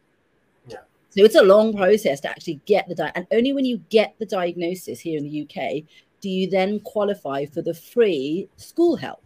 Yeah. 0.68 0.80
So 1.10 1.24
it's 1.24 1.36
a 1.36 1.44
long 1.44 1.76
process 1.76 2.22
to 2.22 2.30
actually 2.30 2.62
get 2.66 2.88
the 2.88 2.96
di- 2.96 3.12
and 3.14 3.28
only 3.32 3.54
when 3.54 3.66
you 3.66 3.84
get 3.90 4.16
the 4.18 4.26
diagnosis 4.26 5.02
here 5.02 5.18
in 5.18 5.26
the 5.26 5.42
UK 5.42 5.84
do 6.22 6.30
you 6.30 6.50
then 6.50 6.80
qualify 6.82 7.46
for 7.46 7.62
the 7.62 7.74
free 7.74 8.48
school 8.56 8.96
help. 8.96 9.24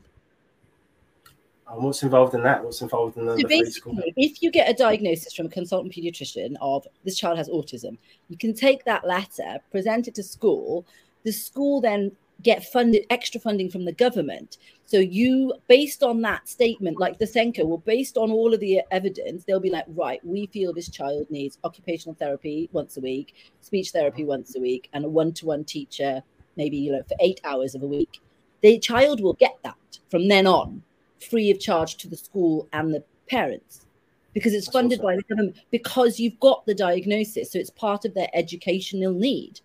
And 1.68 1.84
what's 1.84 2.04
involved 2.04 2.36
in 2.36 2.44
that? 2.44 2.64
What's 2.64 2.82
involved 2.82 3.18
in 3.18 3.26
the, 3.26 3.32
So 3.32 3.48
the 3.48 3.66
school? 3.72 3.96
basically, 3.96 4.14
if 4.18 4.42
you 4.42 4.52
get 4.52 4.70
a 4.70 4.74
diagnosis 4.74 5.34
from 5.34 5.48
a 5.48 5.50
consultant 5.50 5.94
pediatrician 5.94 6.56
of 6.62 6.88
this 7.04 7.18
child 7.18 7.38
has 7.38 7.50
autism, 7.50 7.98
you 8.30 8.38
can 8.38 8.54
take 8.54 8.86
that 8.86 9.06
letter, 9.08 9.60
present 9.72 10.08
it 10.08 10.16
to 10.16 10.24
school. 10.24 10.86
The 11.24 11.32
school 11.32 11.82
then 11.82 12.12
get 12.44 12.66
funded 12.72 13.06
extra 13.10 13.42
funding 13.42 13.70
from 13.70 13.86
the 13.86 13.94
government. 13.94 14.58
So 14.86 15.00
you, 15.00 15.54
based 15.68 16.04
on 16.04 16.22
that 16.22 16.48
statement, 16.48 17.00
like 17.00 17.18
the 17.18 17.26
SENCO, 17.26 17.66
well, 17.66 17.80
based 17.80 18.18
on 18.18 18.30
all 18.30 18.54
of 18.54 18.60
the 18.60 18.82
evidence, 18.92 19.44
they'll 19.44 19.60
be 19.60 19.72
like, 19.72 19.86
right, 19.88 20.24
we 20.24 20.46
feel 20.48 20.72
this 20.72 20.90
child 20.90 21.26
needs 21.32 21.58
occupational 21.64 22.14
therapy 22.14 22.70
once 22.74 22.98
a 22.98 23.02
week, 23.02 23.34
speech 23.62 23.92
therapy 23.92 24.22
uh-huh. 24.22 24.30
once 24.30 24.56
a 24.56 24.60
week, 24.60 24.90
and 24.94 25.06
a 25.06 25.10
one-to-one 25.10 25.64
teacher, 25.64 26.22
maybe 26.58 26.78
you 26.78 26.92
know, 26.92 27.02
for 27.08 27.16
eight 27.20 27.42
hours 27.44 27.74
of 27.74 27.82
a 27.82 27.88
week. 27.88 28.22
The 28.62 28.78
child 28.78 29.22
will 29.22 29.34
get 29.34 29.58
that 29.64 30.00
from 30.10 30.28
then 30.28 30.46
on 30.46 30.84
free 31.30 31.52
of 31.52 31.60
charge 31.60 31.96
to 31.98 32.08
the 32.08 32.18
school 32.18 32.68
and 32.74 32.94
the 32.94 33.04
parents. 33.30 33.86
Because 34.34 34.54
it's 34.54 34.70
funded 34.70 35.02
by 35.02 35.16
the 35.16 35.24
government 35.24 35.58
because 35.72 36.20
you've 36.20 36.40
got 36.42 36.66
the 36.66 36.76
diagnosis 36.76 37.52
so 37.52 37.60
it's 37.60 37.70
part 37.70 38.04
of 38.04 38.14
their 38.14 38.30
educational 38.34 39.14
need. 39.14 39.62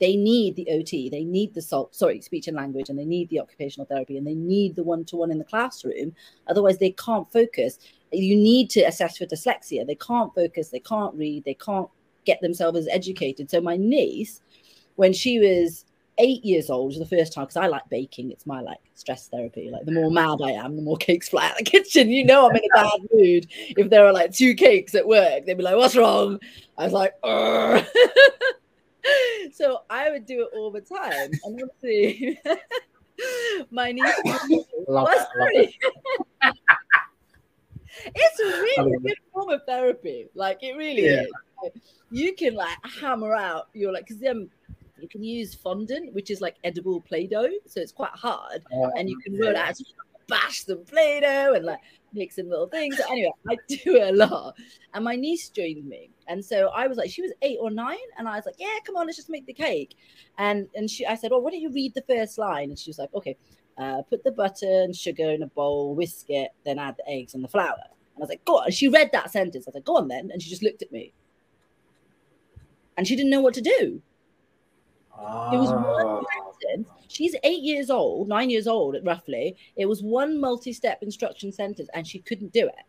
They 0.00 0.14
need 0.14 0.54
the 0.54 0.68
ot 0.70 1.10
they 1.10 1.24
need 1.24 1.52
the 1.54 1.62
salt 1.62 1.96
sorry 1.96 2.20
speech 2.20 2.46
and 2.46 2.56
language 2.56 2.88
and 2.88 2.98
they 2.98 3.04
need 3.04 3.28
the 3.28 3.40
occupational 3.40 3.86
therapy 3.86 4.16
and 4.16 4.26
they 4.26 4.34
need 4.34 4.76
the 4.76 4.84
one-to-one 4.84 5.32
in 5.32 5.38
the 5.38 5.44
classroom. 5.44 6.14
Otherwise 6.46 6.78
they 6.78 6.90
can't 6.90 7.30
focus. 7.32 7.80
You 8.12 8.36
need 8.36 8.70
to 8.70 8.82
assess 8.82 9.18
for 9.18 9.26
dyslexia. 9.26 9.84
They 9.84 9.96
can't 9.96 10.32
focus 10.32 10.68
they 10.68 10.78
can't 10.78 11.14
read 11.16 11.44
they 11.44 11.54
can't 11.54 11.88
get 12.24 12.40
themselves 12.40 12.86
educated. 12.92 13.50
So 13.50 13.60
my 13.60 13.76
niece 13.76 14.40
when 14.94 15.12
she 15.12 15.40
was 15.40 15.84
eight 16.18 16.44
years 16.44 16.70
old 16.70 16.88
was 16.88 16.98
the 16.98 17.06
first 17.06 17.32
time 17.32 17.44
because 17.44 17.56
I 17.56 17.66
like 17.66 17.82
baking. 17.90 18.30
It's 18.30 18.46
my 18.46 18.60
like 18.60 18.78
stress 18.94 19.28
therapy. 19.28 19.70
Like 19.70 19.84
the 19.84 19.92
more 19.92 20.10
mad 20.10 20.38
I 20.42 20.50
am, 20.52 20.76
the 20.76 20.82
more 20.82 20.96
cakes 21.00 21.28
fly 21.28 21.48
out 21.48 21.56
the 21.58 21.64
kitchen. 21.64 22.10
You 22.10 22.24
know 22.24 22.48
I'm 22.48 22.56
in 22.56 22.62
a 22.64 22.68
bad 22.74 23.00
mood. 23.12 23.46
If 23.50 23.90
there 23.90 24.06
are 24.06 24.12
like 24.12 24.32
two 24.32 24.54
cakes 24.54 24.94
at 24.94 25.06
work, 25.06 25.46
they'd 25.46 25.56
be 25.56 25.62
like, 25.62 25.76
"What's 25.76 25.96
wrong?" 25.96 26.38
I 26.78 26.84
was 26.84 26.92
like, 26.92 27.14
so 29.52 29.80
I 29.90 30.10
would 30.10 30.26
do 30.26 30.42
it 30.42 30.50
all 30.56 30.70
the 30.70 30.80
time. 30.80 31.30
And 31.44 31.62
obviously, 31.62 32.40
my 33.70 33.92
niece. 33.92 34.14
Love 34.88 35.08
love 35.38 35.68
it's 38.14 38.40
a 38.40 38.44
really 38.44 38.98
good 39.02 39.16
form 39.32 39.50
of 39.50 39.62
therapy. 39.66 40.26
Like 40.34 40.62
it 40.62 40.76
really 40.76 41.04
Yeah. 41.06 41.22
is. 41.22 41.32
Like, 41.62 41.74
you 42.10 42.34
can 42.34 42.54
like 42.54 42.76
hammer 43.00 43.34
out. 43.34 43.68
You're 43.72 43.92
like 43.92 44.06
because 44.06 44.22
um, 44.28 44.50
you 45.00 45.08
can 45.08 45.22
use 45.22 45.54
fondant, 45.54 46.14
which 46.14 46.30
is 46.30 46.40
like 46.40 46.56
edible 46.64 47.00
play-doh, 47.00 47.50
so 47.66 47.80
it's 47.80 47.92
quite 47.92 48.12
hard, 48.12 48.62
Uh, 48.72 48.90
and 48.96 49.08
you 49.08 49.18
can 49.18 49.36
roll 49.38 49.56
out, 49.56 49.76
bash 50.28 50.64
some 50.64 50.84
play-doh, 50.84 51.54
and 51.54 51.64
like 51.64 51.80
make 52.12 52.32
some 52.32 52.48
little 52.48 52.68
things. 52.68 52.96
So 52.98 53.04
anyway, 53.10 53.32
I 53.48 53.56
do 53.68 53.96
it 53.96 54.14
a 54.14 54.16
lot, 54.16 54.54
and 54.94 55.04
my 55.04 55.16
niece 55.16 55.48
joined 55.48 55.86
me, 55.86 56.10
and 56.28 56.44
so 56.44 56.68
I 56.68 56.86
was 56.86 56.96
like, 56.96 57.10
she 57.10 57.22
was 57.22 57.32
eight 57.42 57.58
or 57.60 57.70
nine, 57.70 57.96
and 58.18 58.28
I 58.28 58.36
was 58.36 58.46
like, 58.46 58.56
yeah, 58.58 58.78
come 58.84 58.96
on, 58.96 59.06
let's 59.06 59.16
just 59.16 59.30
make 59.30 59.46
the 59.46 59.52
cake, 59.52 59.96
and 60.38 60.68
and 60.74 60.88
she, 60.88 61.04
I 61.06 61.16
said, 61.16 61.30
well, 61.30 61.42
why 61.42 61.50
don't 61.50 61.60
you 61.60 61.72
read 61.72 61.94
the 61.94 62.04
first 62.08 62.38
line? 62.38 62.70
And 62.70 62.78
she 62.78 62.90
was 62.90 62.98
like, 62.98 63.12
okay, 63.14 63.36
uh, 63.76 64.02
put 64.02 64.22
the 64.22 64.30
butter 64.32 64.82
and 64.82 64.94
sugar 64.94 65.30
in 65.30 65.42
a 65.42 65.48
bowl, 65.48 65.94
whisk 65.94 66.26
it, 66.30 66.52
then 66.64 66.78
add 66.78 66.96
the 66.96 67.08
eggs 67.10 67.34
and 67.34 67.42
the 67.42 67.48
flour. 67.48 67.74
And 68.14 68.18
I 68.18 68.20
was 68.20 68.28
like, 68.28 68.44
go 68.44 68.58
on. 68.58 68.66
And 68.66 68.74
she 68.74 68.86
read 68.86 69.10
that 69.12 69.32
sentence. 69.32 69.66
I 69.66 69.70
was 69.70 69.74
like, 69.74 69.84
go 69.84 69.96
on 69.96 70.06
then, 70.06 70.30
and 70.32 70.40
she 70.40 70.48
just 70.48 70.62
looked 70.62 70.82
at 70.82 70.92
me, 70.92 71.12
and 72.96 73.06
she 73.08 73.16
didn't 73.16 73.30
know 73.30 73.40
what 73.40 73.54
to 73.54 73.60
do. 73.60 74.00
It 75.18 75.56
was 75.58 75.70
one 75.70 75.84
Ah. 75.84 76.22
sentence. 76.60 76.88
She's 77.08 77.36
eight 77.44 77.62
years 77.62 77.90
old, 77.90 78.28
nine 78.28 78.50
years 78.50 78.66
old, 78.66 78.96
roughly. 79.04 79.56
It 79.76 79.86
was 79.86 80.02
one 80.02 80.40
multi-step 80.40 81.02
instruction 81.02 81.52
sentence, 81.52 81.88
and 81.94 82.06
she 82.06 82.18
couldn't 82.18 82.52
do 82.52 82.66
it. 82.66 82.84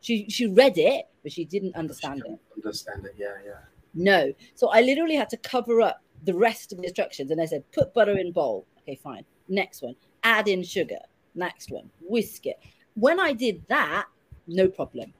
She 0.00 0.28
she 0.28 0.46
read 0.46 0.78
it, 0.78 1.06
but 1.22 1.32
she 1.32 1.44
didn't 1.44 1.74
understand 1.76 2.22
it. 2.26 2.38
Understand 2.56 3.06
it, 3.06 3.14
yeah, 3.18 3.36
yeah. 3.44 3.58
No. 3.94 4.32
So 4.54 4.68
I 4.68 4.80
literally 4.82 5.16
had 5.16 5.30
to 5.30 5.36
cover 5.38 5.80
up 5.80 6.02
the 6.24 6.34
rest 6.34 6.72
of 6.72 6.78
the 6.78 6.84
instructions, 6.84 7.30
and 7.30 7.40
I 7.40 7.46
said, 7.46 7.64
put 7.72 7.92
butter 7.94 8.16
in 8.18 8.32
bowl. 8.32 8.66
Okay, 8.82 8.96
fine. 8.96 9.24
Next 9.48 9.82
one, 9.82 9.96
add 10.22 10.48
in 10.48 10.62
sugar. 10.62 11.00
Next 11.34 11.70
one, 11.70 11.90
whisk 12.00 12.46
it. 12.46 12.58
When 12.94 13.18
I 13.18 13.32
did 13.32 13.62
that, 13.68 14.06
no 14.46 14.68
problem. 14.68 15.12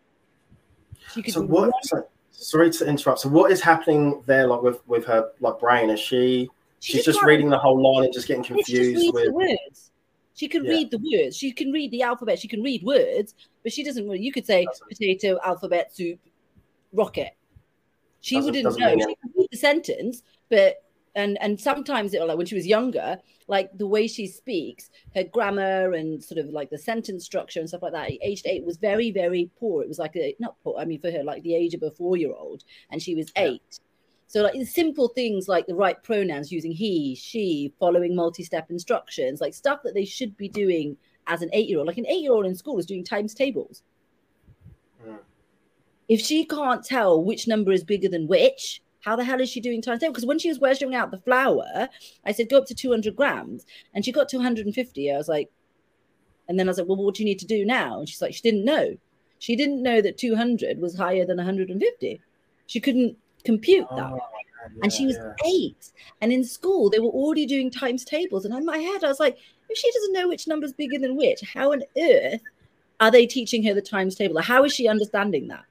She 1.12 1.23
could 1.23 1.35
So 1.35 1.43
what? 1.43 1.73
So, 1.85 2.07
sorry 2.31 2.71
to 2.71 2.87
interrupt. 2.87 3.21
So 3.21 3.29
what 3.29 3.51
is 3.51 3.61
happening 3.61 4.23
there, 4.27 4.47
like 4.47 4.63
with 4.63 4.87
with 4.89 5.05
her 5.07 5.31
like 5.41 5.59
brain? 5.59 5.91
Is 5.91 6.01
she? 6.01 6.49
she 6.81 6.95
She's 6.95 7.05
just 7.05 7.23
reading 7.23 7.51
the 7.51 7.59
whole 7.59 7.81
line 7.81 8.05
and 8.05 8.13
just 8.15 8.27
getting 8.27 8.43
she 8.43 8.55
just 8.55 8.67
confused 8.71 9.15
with. 9.15 9.33
words. 9.33 9.91
She 10.35 10.49
can 10.49 10.65
Yeah. 10.65 10.71
read 10.71 10.91
the 10.91 10.99
words. 10.99 11.37
She 11.37 11.53
can 11.53 11.71
read 11.73 11.91
the 11.91 12.03
alphabet. 12.03 12.39
She 12.39 12.49
can 12.49 12.63
read 12.63 12.83
words, 12.83 13.35
but 13.63 13.73
she 13.73 13.85
doesn't. 13.85 14.11
You 14.23 14.33
could 14.33 14.47
say 14.47 14.65
Doesn't. 14.65 14.89
potato, 14.89 15.39
alphabet, 15.45 15.95
soup, 15.95 16.19
rocket. 16.95 17.33
She 18.23 18.37
Doesn't- 18.37 18.47
wouldn't 18.47 18.65
doesn't 18.65 18.81
know. 18.81 19.07
She 19.07 19.15
could 19.17 19.31
read 19.37 19.49
the 19.51 19.57
sentence, 19.59 20.23
but 20.49 20.83
and 21.14 21.38
and 21.40 21.61
sometimes 21.61 22.14
it 22.14 22.23
like 22.25 22.37
when 22.37 22.47
she 22.47 22.55
was 22.55 22.67
younger, 22.67 23.19
like 23.49 23.76
the 23.76 23.87
way 23.87 24.07
she 24.07 24.26
speaks, 24.26 24.90
her 25.14 25.25
grammar 25.25 25.93
and 25.93 26.23
sort 26.23 26.38
of 26.38 26.47
like 26.50 26.71
the 26.71 26.79
sentence 26.79 27.25
structure 27.25 27.61
and 27.61 27.69
stuff 27.69 27.83
like 27.83 27.93
that. 27.93 28.11
Aged 28.23 28.47
eight 28.47 28.64
was 28.64 28.76
very 28.76 29.11
very 29.11 29.50
poor. 29.59 29.83
It 29.83 29.88
was 29.88 29.99
like 29.99 30.17
a 30.17 30.35
not 30.38 30.57
poor. 30.62 30.79
I 30.79 30.85
mean 30.85 31.00
for 31.00 31.11
her 31.11 31.23
like 31.25 31.43
the 31.43 31.55
age 31.55 31.75
of 31.75 31.83
a 31.83 31.90
four 31.90 32.17
year 32.17 32.33
old, 32.33 32.64
and 32.90 33.02
she 33.02 33.14
was 33.14 33.33
Yeah. 33.37 33.45
eight. 33.45 33.81
So 34.26 34.43
like 34.43 34.55
simple 34.64 35.09
things 35.09 35.49
like 35.49 35.67
the 35.67 35.75
right 35.75 36.00
pronouns, 36.05 36.52
using 36.52 36.71
he, 36.71 37.17
she, 37.17 37.75
following 37.81 38.14
multi-step 38.14 38.71
instructions, 38.71 39.40
like 39.40 39.55
stuff 39.55 39.81
that 39.83 39.95
they 39.95 40.05
should 40.05 40.37
be 40.37 40.49
doing 40.49 40.97
as 41.26 41.43
an 41.43 41.50
eight-year-old. 41.52 41.88
Like 41.88 41.99
an 41.99 42.07
eight-year-old 42.07 42.47
in 42.47 42.55
school 42.55 42.79
is 42.79 42.87
doing 42.87 43.02
times 43.02 43.35
tables. 43.35 43.83
Mm. 45.05 45.19
If 46.09 46.21
she 46.21 46.45
can't 46.45 46.85
tell 46.85 47.21
which 47.25 47.49
number 47.49 47.73
is 47.73 47.83
bigger 47.83 48.09
than 48.09 48.29
which, 48.29 48.83
how 49.00 49.16
the 49.16 49.25
hell 49.25 49.40
is 49.40 49.49
she 49.49 49.61
doing 49.61 49.83
times 49.83 50.00
tables? 50.00 50.14
Because 50.14 50.26
when 50.26 50.38
she 50.38 50.49
was 50.49 50.61
measuring 50.61 50.95
out 50.95 51.11
the 51.11 51.19
flour, 51.19 51.88
I 52.25 52.33
said 52.33 52.49
go 52.49 52.59
up 52.59 52.66
to 52.66 52.75
200 52.75 53.16
grams, 53.16 53.66
and 53.95 54.04
she 54.04 54.12
got 54.12 54.28
to 54.30 54.37
150. 54.37 55.12
I 55.12 55.16
was 55.16 55.28
like, 55.28 55.50
and 56.49 56.59
then 56.59 56.69
I 56.69 56.71
was 56.71 56.78
like, 56.78 56.88
well, 56.88 56.97
what 56.97 57.14
do 57.14 57.23
you 57.23 57.28
need 57.28 57.38
to 57.38 57.47
do 57.47 57.64
now? 57.64 58.00
And 58.00 58.09
she's 58.09 58.21
like, 58.21 58.35
she 58.35 58.42
didn't 58.42 58.64
know. 58.64 58.97
She 59.38 59.57
didn't 59.57 59.83
know 59.83 60.02
that 60.02 60.19
200 60.19 60.80
was 60.80 60.97
higher 60.97 61.25
than 61.25 61.37
150. 61.37 62.21
She 62.66 62.80
couldn't 62.80 63.16
compute 63.45 63.87
that 63.97 64.12
Oh, 64.12 64.21
and 64.83 64.92
she 64.92 65.07
was 65.07 65.16
yeah. 65.16 65.33
eight. 65.47 65.90
And 66.21 66.33
in 66.33 66.45
school, 66.45 66.90
they 66.90 66.99
were 66.99 67.09
already 67.09 67.47
doing 67.47 67.71
times 67.71 68.04
tables. 68.04 68.45
And 68.45 68.54
in 68.54 68.64
my 68.64 68.78
head, 68.78 69.04
I 69.04 69.09
was 69.09 69.21
like, 69.21 69.38
if 69.69 69.78
she 69.78 69.90
doesn't 69.92 70.12
know 70.12 70.28
which 70.28 70.47
number's 70.47 70.73
bigger 70.73 70.99
than 70.99 71.16
which, 71.16 71.40
how 71.54 71.73
on 71.73 71.83
earth 71.99 72.42
are 73.00 73.11
they 73.11 73.26
teaching 73.26 73.62
her 73.64 73.75
the 73.75 73.83
times 73.83 74.14
table? 74.14 74.40
How 74.40 74.64
is 74.64 74.75
she 74.75 74.88
understanding 74.88 75.49
that? 75.49 75.64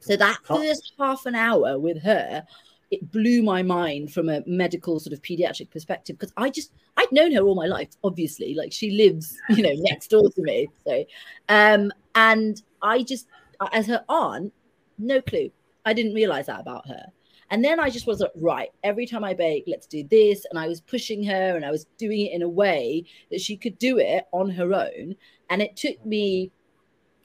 So 0.00 0.16
that 0.16 0.38
first 0.44 0.94
half 0.98 1.26
an 1.26 1.34
hour 1.34 1.78
with 1.78 2.02
her, 2.02 2.44
it 2.90 3.10
blew 3.12 3.42
my 3.42 3.62
mind 3.62 4.12
from 4.12 4.28
a 4.28 4.42
medical 4.46 4.98
sort 4.98 5.12
of 5.12 5.22
pediatric 5.22 5.70
perspective 5.70 6.18
because 6.18 6.32
I 6.36 6.50
just 6.50 6.72
I'd 6.96 7.12
known 7.12 7.32
her 7.32 7.42
all 7.42 7.54
my 7.54 7.66
life, 7.66 7.90
obviously. 8.02 8.54
Like 8.54 8.72
she 8.72 8.90
lives, 8.90 9.36
you 9.50 9.62
know, 9.62 9.72
next 9.76 10.08
door 10.08 10.28
to 10.28 10.42
me. 10.42 10.68
So 10.86 11.04
um 11.48 11.92
and 12.14 12.60
I 12.82 13.02
just 13.02 13.26
as 13.72 13.86
her 13.86 14.04
aunt, 14.08 14.52
no 14.98 15.20
clue. 15.20 15.50
I 15.84 15.92
didn't 15.92 16.14
realize 16.14 16.46
that 16.46 16.60
about 16.60 16.88
her. 16.88 17.06
And 17.50 17.64
then 17.64 17.80
I 17.80 17.90
just 17.90 18.06
was 18.06 18.20
like, 18.20 18.30
right, 18.36 18.68
every 18.84 19.06
time 19.06 19.24
I 19.24 19.34
bake, 19.34 19.64
let's 19.66 19.86
do 19.86 20.04
this. 20.04 20.46
And 20.50 20.58
I 20.58 20.68
was 20.68 20.80
pushing 20.80 21.24
her 21.24 21.56
and 21.56 21.64
I 21.64 21.70
was 21.72 21.86
doing 21.98 22.20
it 22.20 22.32
in 22.32 22.42
a 22.42 22.48
way 22.48 23.04
that 23.30 23.40
she 23.40 23.56
could 23.56 23.76
do 23.78 23.98
it 23.98 24.24
on 24.32 24.50
her 24.50 24.72
own. 24.72 25.16
And 25.48 25.60
it 25.60 25.76
took 25.76 26.04
me 26.06 26.52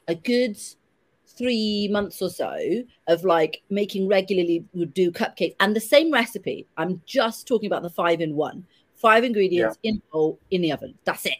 a 0.08 0.16
good 0.16 0.58
three 1.38 1.88
months 1.92 2.22
or 2.22 2.30
so 2.30 2.58
of 3.08 3.24
like 3.24 3.62
making 3.70 4.08
regularly 4.08 4.66
would 4.74 4.94
do 4.94 5.12
cupcakes 5.12 5.56
and 5.60 5.76
the 5.76 5.82
same 5.82 6.12
recipe. 6.12 6.68
I'm 6.78 7.02
just 7.06 7.48
talking 7.48 7.68
about 7.68 7.84
the 7.84 7.90
five 7.90 8.22
in 8.22 8.36
one, 8.36 8.66
five 8.96 9.24
ingredients 9.24 9.78
in 9.84 9.96
a 9.96 10.12
bowl 10.12 10.40
in 10.52 10.62
the 10.62 10.72
oven. 10.72 10.96
That's 11.04 11.26
it. 11.26 11.34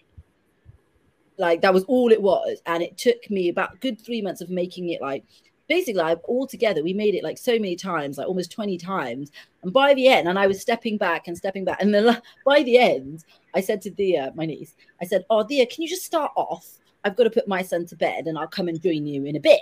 Like 1.38 1.62
that 1.62 1.74
was 1.74 1.84
all 1.86 2.12
it 2.12 2.22
was. 2.22 2.62
And 2.66 2.82
it 2.82 2.98
took 2.98 3.30
me 3.30 3.50
about 3.50 3.74
a 3.74 3.78
good 3.78 4.00
three 4.00 4.22
months 4.22 4.42
of 4.42 4.50
making 4.50 4.90
it 4.90 5.02
like 5.02 5.24
basically 5.68 6.02
like 6.02 6.20
all 6.26 6.46
together 6.46 6.84
we 6.84 6.94
made 6.94 7.16
it 7.16 7.24
like 7.24 7.38
so 7.38 7.54
many 7.54 7.76
times 7.76 8.18
like 8.18 8.28
almost 8.28 8.52
20 8.52 8.78
times 8.78 9.32
and 9.64 9.74
by 9.74 9.94
the 9.94 10.08
end 10.08 10.28
and 10.28 10.38
i 10.38 10.46
was 10.46 10.62
stepping 10.62 10.98
back 10.98 11.28
and 11.28 11.36
stepping 11.36 11.66
back 11.66 11.82
and 11.82 11.94
then 11.94 12.22
by 12.46 12.62
the 12.64 12.78
end 12.78 13.24
i 13.54 13.62
said 13.62 13.82
to 13.82 13.92
Thea, 13.92 14.32
my 14.36 14.46
niece 14.46 14.76
i 15.02 15.06
said 15.06 15.26
oh 15.30 15.44
Thea, 15.44 15.66
can 15.66 15.82
you 15.82 15.90
just 15.90 16.06
start 16.06 16.32
off 16.36 16.78
i've 17.04 17.16
got 17.16 17.24
to 17.24 17.30
put 17.30 17.48
my 17.48 17.62
son 17.62 17.86
to 17.88 17.96
bed 17.96 18.28
and 18.28 18.38
i'll 18.38 18.48
come 18.48 18.68
and 18.68 18.82
join 18.82 19.06
you 19.08 19.26
in 19.26 19.36
a 19.36 19.40
bit 19.40 19.62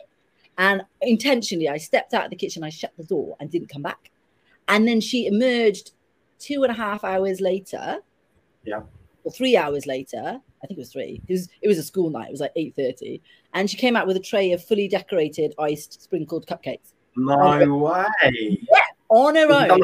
and 0.58 0.82
intentionally 1.02 1.68
i 1.68 1.78
stepped 1.78 2.14
out 2.14 2.26
of 2.26 2.30
the 2.30 2.36
kitchen 2.36 2.64
i 2.64 2.70
shut 2.70 2.92
the 2.98 3.04
door 3.04 3.36
and 3.40 3.50
didn't 3.50 3.70
come 3.70 3.82
back. 3.82 4.12
And 4.68 4.88
then 4.88 5.02
she 5.02 5.28
emerged 5.28 5.92
two 6.40 6.64
and 6.64 6.72
a 6.72 6.76
half 6.76 7.04
hours 7.04 7.42
later. 7.42 7.98
Yeah. 8.64 8.82
or 9.26 9.32
three 9.32 9.58
hours 9.58 9.86
later. 9.86 10.40
I 10.64 10.68
think 10.68 10.78
it 10.78 10.82
was 10.82 10.92
three. 10.94 11.22
It 11.28 11.34
was, 11.34 11.50
it 11.62 11.68
was 11.68 11.78
a 11.78 11.84
school 11.84 12.10
night. 12.10 12.30
It 12.30 12.32
was 12.32 12.40
like 12.40 12.56
8.30 12.56 13.20
and 13.54 13.70
she 13.70 13.78
came 13.78 13.96
out 13.96 14.08
with 14.08 14.16
a 14.18 14.22
tray 14.22 14.52
of 14.54 14.64
fully 14.64 14.88
decorated 14.88 15.54
iced 15.60 16.02
sprinkled 16.02 16.48
cupcakes. 16.48 16.94
No 17.16 17.36
way. 17.78 18.58
on 19.10 19.36
her 19.36 19.52
own 19.52 19.82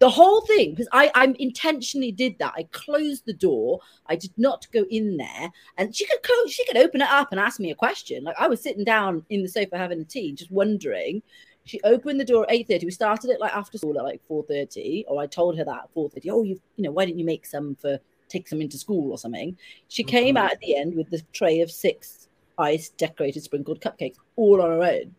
the 0.00 0.10
whole 0.10 0.40
thing? 0.40 0.50
the 0.50 0.50
whole 0.50 0.56
thing 0.56 0.70
because 0.70 0.88
I, 0.92 1.10
I 1.14 1.34
intentionally 1.38 2.10
did 2.10 2.38
that. 2.38 2.54
I 2.56 2.64
closed 2.72 3.26
the 3.26 3.34
door. 3.34 3.80
I 4.06 4.16
did 4.16 4.32
not 4.36 4.66
go 4.72 4.84
in 4.90 5.16
there, 5.16 5.52
and 5.76 5.94
she 5.94 6.06
could 6.06 6.22
co- 6.22 6.46
she 6.48 6.64
could 6.66 6.76
open 6.76 7.02
it 7.02 7.08
up 7.08 7.28
and 7.30 7.38
ask 7.38 7.60
me 7.60 7.70
a 7.70 7.74
question. 7.74 8.24
Like 8.24 8.36
I 8.38 8.48
was 8.48 8.62
sitting 8.62 8.84
down 8.84 9.24
in 9.28 9.42
the 9.42 9.48
sofa 9.48 9.78
having 9.78 10.00
a 10.00 10.04
tea, 10.04 10.32
just 10.32 10.50
wondering. 10.50 11.22
She 11.66 11.80
opened 11.84 12.18
the 12.18 12.24
door 12.24 12.44
at 12.44 12.52
eight 12.52 12.66
thirty. 12.66 12.86
We 12.86 12.92
started 12.92 13.30
it 13.30 13.40
like 13.40 13.54
after 13.54 13.78
school 13.78 13.98
at 13.98 14.04
like 14.04 14.22
four 14.26 14.42
thirty, 14.42 15.04
or 15.06 15.20
I 15.20 15.26
told 15.26 15.56
her 15.58 15.64
that 15.64 15.82
at 15.84 15.92
four 15.92 16.08
thirty. 16.08 16.30
Oh, 16.30 16.42
you 16.42 16.60
you 16.76 16.84
know 16.84 16.90
why 16.90 17.04
didn't 17.04 17.18
you 17.18 17.26
make 17.26 17.46
some 17.46 17.76
for 17.76 18.00
take 18.28 18.48
some 18.48 18.60
into 18.60 18.78
school 18.78 19.10
or 19.12 19.18
something? 19.18 19.56
She 19.88 20.02
came 20.02 20.34
mm-hmm. 20.34 20.44
out 20.44 20.52
at 20.52 20.60
the 20.60 20.76
end 20.76 20.96
with 20.96 21.10
the 21.10 21.22
tray 21.32 21.60
of 21.60 21.70
six 21.70 22.28
iced 22.58 22.96
decorated 22.96 23.42
sprinkled 23.42 23.80
cupcakes 23.80 24.16
all 24.36 24.62
on 24.62 24.70
her 24.70 24.82
own. 24.82 25.14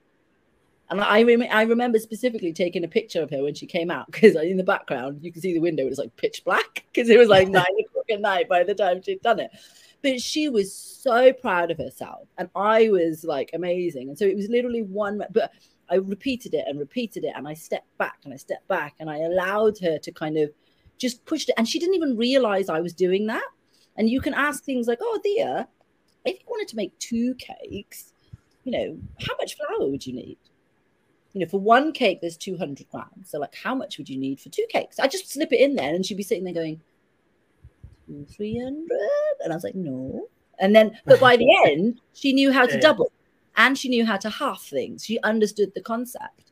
And 0.92 1.00
I, 1.00 1.24
rem- 1.24 1.48
I 1.50 1.64
remember 1.64 2.00
specifically 2.00 2.52
taking 2.52 2.84
a 2.84 2.88
picture 2.88 3.24
of 3.24 3.30
her 3.30 3.44
when 3.44 3.54
she 3.54 3.66
came 3.66 3.90
out 3.90 4.12
because 4.12 4.36
in 4.36 4.58
the 4.58 4.64
background 4.64 5.20
you 5.24 5.32
can 5.32 5.42
see 5.42 5.54
the 5.54 5.62
window. 5.62 5.84
It 5.84 5.90
was 5.90 5.98
like 5.98 6.16
pitch 6.18 6.44
black 6.44 6.84
because 6.94 7.10
it 7.10 7.18
was 7.18 7.30
like 7.30 7.48
nine 7.48 7.64
o'clock 7.64 8.06
at 8.12 8.20
night 8.20 8.50
by 8.50 8.64
the 8.66 8.76
time 8.76 9.02
she'd 9.02 9.22
done 9.22 9.40
it. 9.40 9.52
But 10.02 10.20
she 10.20 10.50
was 10.50 10.76
so 10.76 11.32
proud 11.32 11.72
of 11.72 11.78
herself, 11.78 12.28
and 12.38 12.50
I 12.56 12.90
was 12.90 13.24
like 13.24 13.52
amazing. 13.54 14.10
And 14.10 14.18
so 14.18 14.26
it 14.26 14.36
was 14.36 14.50
literally 14.50 14.82
one. 14.82 15.24
But 15.32 15.54
I 15.90 15.96
repeated 15.96 16.54
it 16.54 16.66
and 16.68 16.78
repeated 16.78 17.24
it, 17.24 17.34
and 17.36 17.48
I 17.48 17.54
stepped 17.54 17.98
back 17.98 18.18
and 18.26 18.34
I 18.34 18.38
stepped 18.38 18.68
back, 18.68 18.96
and 19.00 19.10
I 19.10 19.20
allowed 19.20 19.78
her 19.80 19.98
to 19.98 20.12
kind 20.12 20.38
of 20.38 20.52
just 20.98 21.24
push 21.26 21.48
it. 21.48 21.56
And 21.58 21.70
she 21.70 21.80
didn't 21.80 21.96
even 21.96 22.18
realize 22.18 22.68
I 22.68 22.82
was 22.82 22.94
doing 22.94 23.28
that. 23.28 23.48
And 23.96 24.10
you 24.10 24.20
can 24.20 24.34
ask 24.34 24.66
things 24.66 24.88
like, 24.88 25.00
"Oh, 25.02 25.20
Thea, 25.24 25.70
if 26.26 26.34
you 26.34 26.46
wanted 26.48 26.68
to 26.70 26.76
make 26.76 26.98
two 27.00 27.36
cakes, 27.36 28.14
you 28.66 28.72
know, 28.74 29.00
how 29.26 29.36
much 29.38 29.56
flour 29.56 29.90
would 29.90 30.06
you 30.06 30.14
need?" 30.14 30.38
You 31.34 31.40
know, 31.40 31.48
for 31.48 31.60
one 31.60 31.92
cake, 31.94 32.20
there's 32.22 32.38
200 32.38 32.90
grams. 32.90 33.30
So, 33.30 33.40
like, 33.40 33.56
how 33.56 33.74
much 33.74 33.98
would 33.98 34.10
you 34.10 34.18
need 34.18 34.40
for 34.40 34.50
two 34.50 34.66
cakes? 34.70 35.00
I 35.00 35.08
just 35.08 35.32
slip 35.32 35.54
it 35.54 35.62
in 35.62 35.76
there, 35.76 35.94
and 35.94 36.06
she'd 36.06 36.18
be 36.18 36.24
sitting 36.24 36.44
there 36.44 36.54
going, 36.54 36.82
300. 38.30 38.88
And 39.44 39.54
I 39.54 39.56
was 39.56 39.64
like, 39.64 39.76
no. 39.76 40.28
And 40.60 40.76
then, 40.76 40.98
but 41.06 41.20
by 41.20 41.38
the 41.38 41.48
end, 41.66 42.02
she 42.14 42.34
knew 42.34 42.52
how 42.52 42.66
to 42.66 42.74
Yeah. 42.74 42.82
double 42.82 43.12
and 43.58 43.78
she 43.78 43.90
knew 43.90 44.06
how 44.06 44.18
to 44.18 44.30
half 44.30 44.62
things. 44.64 45.04
She 45.06 45.20
understood 45.22 45.74
the 45.74 45.82
concept. 45.82 46.52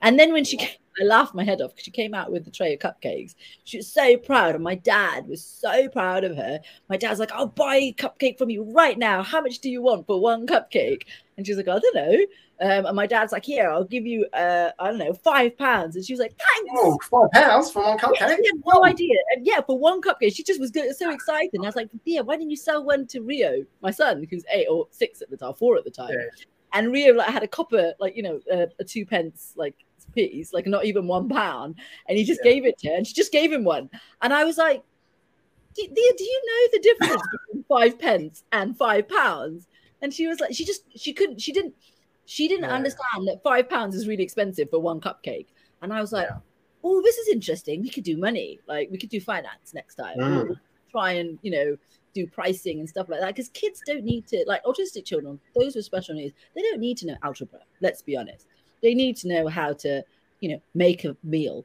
And 0.00 0.18
then 0.18 0.32
when 0.32 0.44
she 0.44 0.56
came, 0.56 0.68
I 1.00 1.04
laughed 1.04 1.34
my 1.34 1.44
head 1.44 1.60
off 1.62 1.70
because 1.70 1.84
she 1.84 1.90
came 1.90 2.14
out 2.14 2.30
with 2.30 2.44
the 2.44 2.50
tray 2.50 2.74
of 2.74 2.80
cupcakes. 2.80 3.34
She 3.64 3.78
was 3.78 3.90
so 3.92 4.16
proud, 4.16 4.54
and 4.54 4.62
my 4.64 4.74
dad 4.74 5.26
was 5.26 5.44
so 5.44 5.88
proud 5.88 6.24
of 6.24 6.36
her. 6.36 6.60
My 6.88 6.96
dad's 6.96 7.20
like, 7.20 7.32
I'll 7.32 7.46
buy 7.46 7.76
a 7.76 7.92
cupcake 7.94 8.38
from 8.38 8.50
you 8.50 8.64
right 8.72 8.98
now. 8.98 9.22
How 9.22 9.40
much 9.40 9.60
do 9.60 9.70
you 9.70 9.82
want 9.82 10.06
for 10.06 10.20
one 10.20 10.46
cupcake? 10.46 11.02
And 11.36 11.46
she's 11.46 11.56
like, 11.56 11.68
I 11.68 11.78
don't 11.78 11.94
know. 11.94 12.18
Um, 12.60 12.86
and 12.86 12.94
my 12.94 13.06
dad's 13.06 13.32
like, 13.32 13.44
Here, 13.44 13.70
I'll 13.70 13.84
give 13.84 14.06
you, 14.06 14.26
uh, 14.34 14.70
I 14.78 14.88
don't 14.88 14.98
know, 14.98 15.14
five 15.14 15.56
pounds. 15.58 15.96
And 15.96 16.04
she 16.04 16.12
was 16.12 16.20
like, 16.20 16.36
Thanks. 16.38 16.70
Oh, 16.76 16.98
five 17.10 17.32
pounds 17.32 17.70
for 17.72 17.82
one 17.82 17.98
Yeah, 17.98 18.08
cupcake? 18.08 18.28
had 18.28 18.38
no 18.64 18.84
idea. 18.84 19.16
And 19.34 19.44
yeah, 19.44 19.62
for 19.62 19.78
one 19.78 20.00
cupcake, 20.00 20.36
she 20.36 20.44
just 20.44 20.60
was 20.60 20.70
so 20.96 21.10
excited. 21.10 21.50
And 21.54 21.64
I 21.64 21.66
was 21.68 21.74
like, 21.74 21.88
Thea, 22.04 22.22
why 22.22 22.36
didn't 22.36 22.50
you 22.50 22.56
sell 22.56 22.84
one 22.84 23.06
to 23.08 23.20
Rio, 23.22 23.64
my 23.80 23.90
son, 23.90 24.26
who's 24.30 24.44
eight 24.52 24.66
or 24.70 24.86
six 24.90 25.22
at 25.22 25.30
the 25.30 25.36
time, 25.36 25.54
four 25.54 25.76
at 25.76 25.84
the 25.84 25.90
time? 25.90 26.10
Yeah. 26.12 26.26
And 26.74 26.92
Rio 26.92 27.14
like 27.14 27.28
had 27.30 27.42
a 27.42 27.48
copper, 27.48 27.94
like 27.98 28.14
you 28.16 28.22
know, 28.22 28.40
uh, 28.52 28.66
a 28.78 28.84
two 28.84 29.04
pence 29.06 29.54
like 29.56 29.74
piece, 30.14 30.52
like 30.52 30.66
not 30.66 30.84
even 30.84 31.06
one 31.06 31.28
pound, 31.28 31.76
and 32.08 32.18
he 32.18 32.24
just 32.24 32.40
Yeah. 32.44 32.52
gave 32.52 32.64
it 32.66 32.78
to 32.78 32.88
her, 32.88 32.94
and 32.96 33.06
she 33.06 33.14
just 33.14 33.32
gave 33.32 33.52
him 33.52 33.64
one. 33.64 33.90
And 34.20 34.32
I 34.32 34.44
was 34.44 34.58
like, 34.58 34.82
Thea, 35.74 35.86
do 35.88 36.24
you 36.24 36.42
know 36.46 36.78
the 36.78 36.80
difference 36.82 37.22
between 37.48 37.64
five 37.68 37.98
pence 37.98 38.44
and 38.52 38.76
five 38.76 39.08
pounds? 39.08 39.68
And 40.02 40.12
she 40.12 40.26
was 40.26 40.40
like, 40.40 40.54
she 40.54 40.64
just 40.64 40.82
she 40.98 41.12
couldn't, 41.12 41.40
she 41.40 41.52
didn't, 41.52 41.74
she 42.26 42.48
didn't 42.48 42.64
Yeah. 42.64 42.74
understand 42.74 43.26
that 43.28 43.42
five 43.42 43.68
pounds 43.68 43.94
is 43.94 44.06
really 44.08 44.22
expensive 44.24 44.68
for 44.70 44.80
one 44.80 45.00
cupcake. 45.00 45.46
And 45.80 45.92
I 45.92 46.00
was 46.00 46.12
like, 46.12 46.28
Yeah. 46.28 46.38
oh, 46.84 47.00
this 47.02 47.16
is 47.16 47.28
interesting. 47.28 47.82
We 47.82 47.88
could 47.90 48.04
do 48.04 48.16
money. 48.16 48.58
Like 48.66 48.90
we 48.90 48.98
could 48.98 49.10
do 49.10 49.20
finance 49.20 49.72
next 49.74 49.94
time. 49.94 50.18
Mm. 50.18 50.48
We'll 50.48 50.56
try 50.90 51.12
and, 51.12 51.38
you 51.42 51.50
know, 51.52 51.76
do 52.14 52.26
pricing 52.26 52.80
and 52.80 52.88
stuff 52.88 53.08
like 53.08 53.20
that. 53.20 53.28
Because 53.34 53.48
kids 53.50 53.80
don't 53.86 54.04
need 54.04 54.26
to, 54.26 54.44
like 54.46 54.62
autistic 54.64 55.04
children, 55.06 55.40
those 55.58 55.74
with 55.74 55.86
special 55.86 56.14
needs, 56.14 56.34
they 56.54 56.60
don't 56.62 56.80
need 56.80 56.98
to 56.98 57.06
know 57.06 57.16
algebra. 57.22 57.60
Let's 57.80 58.02
be 58.02 58.16
honest. 58.16 58.46
They 58.82 58.94
need 58.94 59.16
to 59.18 59.28
know 59.28 59.48
how 59.48 59.74
to, 59.74 60.02
you 60.40 60.48
know, 60.50 60.62
make 60.74 61.04
a 61.04 61.16
meal, 61.22 61.64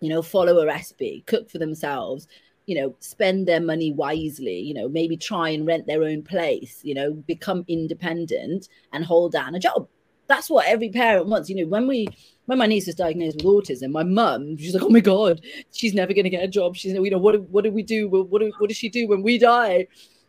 you 0.00 0.08
know, 0.08 0.22
follow 0.22 0.58
a 0.58 0.66
recipe, 0.66 1.24
cook 1.26 1.50
for 1.50 1.58
themselves, 1.58 2.28
you 2.66 2.74
know, 2.74 2.94
spend 3.00 3.48
their 3.48 3.60
money 3.60 3.92
wisely, 3.92 4.58
you 4.60 4.74
know, 4.74 4.88
maybe 4.88 5.16
try 5.16 5.48
and 5.48 5.66
rent 5.66 5.86
their 5.86 6.02
own 6.04 6.22
place, 6.22 6.80
you 6.82 6.94
know, 6.94 7.12
become 7.12 7.64
independent 7.66 8.68
and 8.92 9.04
hold 9.04 9.32
down 9.32 9.54
a 9.54 9.58
job. 9.58 9.88
That's 10.26 10.50
what 10.50 10.66
every 10.66 10.90
parent 10.90 11.26
wants. 11.26 11.48
You 11.48 11.56
know, 11.56 11.66
when 11.66 11.86
we 11.86 12.08
when 12.44 12.58
my 12.58 12.66
niece 12.66 12.86
was 12.86 12.94
diagnosed 12.94 13.36
with 13.36 13.46
autism, 13.46 13.90
my 13.90 14.02
mum, 14.02 14.56
she's 14.58 14.74
like, 14.74 14.82
"Oh 14.82 14.90
my 14.90 15.00
god, 15.00 15.40
she's 15.72 15.94
never 15.94 16.12
going 16.12 16.24
to 16.24 16.30
get 16.30 16.44
a 16.44 16.48
job." 16.48 16.76
She's, 16.76 16.92
you 16.92 17.10
know, 17.10 17.18
what 17.18 17.40
what 17.48 17.64
do 17.64 17.72
we 17.72 17.82
do? 17.82 18.08
What 18.08 18.40
do, 18.40 18.52
what 18.58 18.68
does 18.68 18.76
she 18.76 18.90
do 18.90 19.08
when 19.08 19.22
we 19.22 19.38
die? 19.38 19.86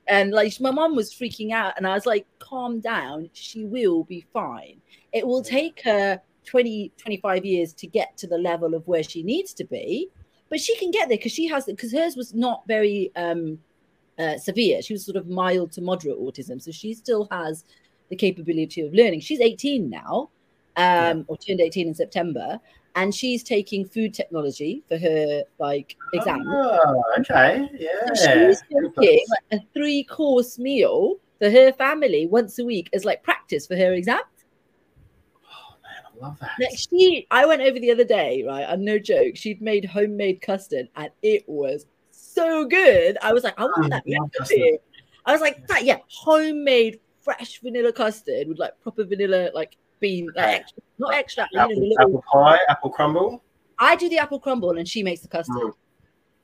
And 0.08 0.32
like, 0.32 0.60
my 0.62 0.72
mum 0.72 0.96
was 0.96 1.14
freaking 1.14 1.52
out, 1.52 1.74
and 1.78 1.86
I 1.86 1.94
was 1.94 2.06
like, 2.06 2.26
"Calm 2.40 2.80
down. 2.80 3.30
She 3.34 3.66
will 3.66 4.06
be 4.06 4.26
fine. 4.34 4.82
It 5.14 5.26
will 5.26 5.42
take 5.44 5.82
her 5.84 6.22
20, 6.46 6.92
25 6.98 7.46
years 7.46 7.74
to 7.74 7.88
get 7.88 8.18
to 8.18 8.28
the 8.28 8.38
level 8.38 8.74
of 8.74 8.88
where 8.88 9.04
she 9.04 9.24
needs 9.24 9.54
to 9.56 9.64
be, 9.66 10.10
but 10.50 10.60
she 10.60 10.76
can 10.78 10.92
get 10.92 11.10
there 11.10 11.18
because 11.18 11.32
she 11.32 11.48
has 11.48 11.66
because 11.66 11.92
hers 11.94 12.16
was 12.16 12.34
not 12.34 12.64
very 12.68 13.12
um 13.16 13.60
uh, 14.18 14.38
severe. 14.38 14.82
She 14.82 14.94
was 14.94 15.06
sort 15.06 15.16
of 15.16 15.28
mild 15.28 15.72
to 15.74 15.82
moderate 15.82 16.20
autism, 16.20 16.62
so 16.62 16.72
she 16.72 16.94
still 16.94 17.28
has 17.32 17.64
the 18.10 18.16
capability 18.16 18.82
of 18.82 18.94
learning. 18.94 19.22
She's 19.22 19.40
18 19.40 19.90
now, 19.90 20.30
um, 20.76 21.24
or 21.28 21.38
turned 21.38 21.62
18 21.62 21.88
in 21.88 21.94
September, 21.96 22.60
and 22.96 23.14
she's 23.16 23.44
taking 23.44 23.86
food 23.86 24.14
technology 24.14 24.84
for 24.88 24.98
her 24.98 25.44
like 25.58 25.96
exam. 26.14 26.44
Oh, 26.48 27.04
okay. 27.20 27.70
So 28.06 28.14
Yeah. 28.14 28.48
she's 28.50 28.64
cooking 28.64 29.26
like, 29.30 29.62
a 29.62 29.66
three 29.74 30.04
course 30.04 30.60
meal 30.60 31.18
for 31.40 31.50
her 31.50 31.72
family 31.72 32.28
once 32.28 32.60
a 32.60 32.66
week 32.66 32.90
as 32.94 33.06
like 33.06 33.24
practice 33.24 33.68
for 33.68 33.76
her 33.78 33.94
exam. 33.94 34.22
Love 36.22 36.38
that. 36.40 36.52
Like 36.60 36.78
she, 36.78 37.26
I 37.32 37.46
went 37.46 37.62
over 37.62 37.80
the 37.80 37.92
other 37.92 38.04
day, 38.04 38.44
right? 38.46 38.64
And 38.68 38.84
no 38.84 39.00
joke, 39.00 39.36
she'd 39.36 39.62
made 39.62 39.86
homemade 39.86 40.42
custard, 40.42 40.90
and 40.96 41.10
it 41.22 41.44
was 41.48 41.86
so 42.12 42.66
good. 42.66 43.18
I 43.22 43.32
was 43.34 43.44
like, 43.44 43.60
I 43.60 43.64
want 43.64 43.90
that 43.90 44.04
I 44.08 44.18
recipe. 44.40 44.78
I 45.26 45.32
was 45.32 45.42
like, 45.42 45.66
that 45.68 45.84
yeah, 45.86 45.98
homemade 46.10 47.00
fresh 47.22 47.60
vanilla 47.62 47.92
custard 47.94 48.48
with 48.48 48.60
like 48.60 48.80
proper 48.82 49.04
vanilla 49.06 49.50
like 49.54 49.78
bean, 50.00 50.30
like 50.36 50.62
extra, 50.62 50.84
not 50.98 51.14
extra. 51.14 51.48
you 51.52 51.58
know, 51.58 51.64
Apple, 51.66 51.76
little- 51.90 52.02
apple 52.02 52.24
pie, 52.32 52.60
apple 52.70 52.90
crumble. 52.90 53.44
I 53.78 53.96
do 53.96 54.10
the 54.10 54.18
apple 54.18 54.40
crumble, 54.40 54.78
and 54.78 54.88
she 54.88 55.04
makes 55.04 55.22
the 55.22 55.28
custard 55.30 55.56
Mm. 55.56 55.74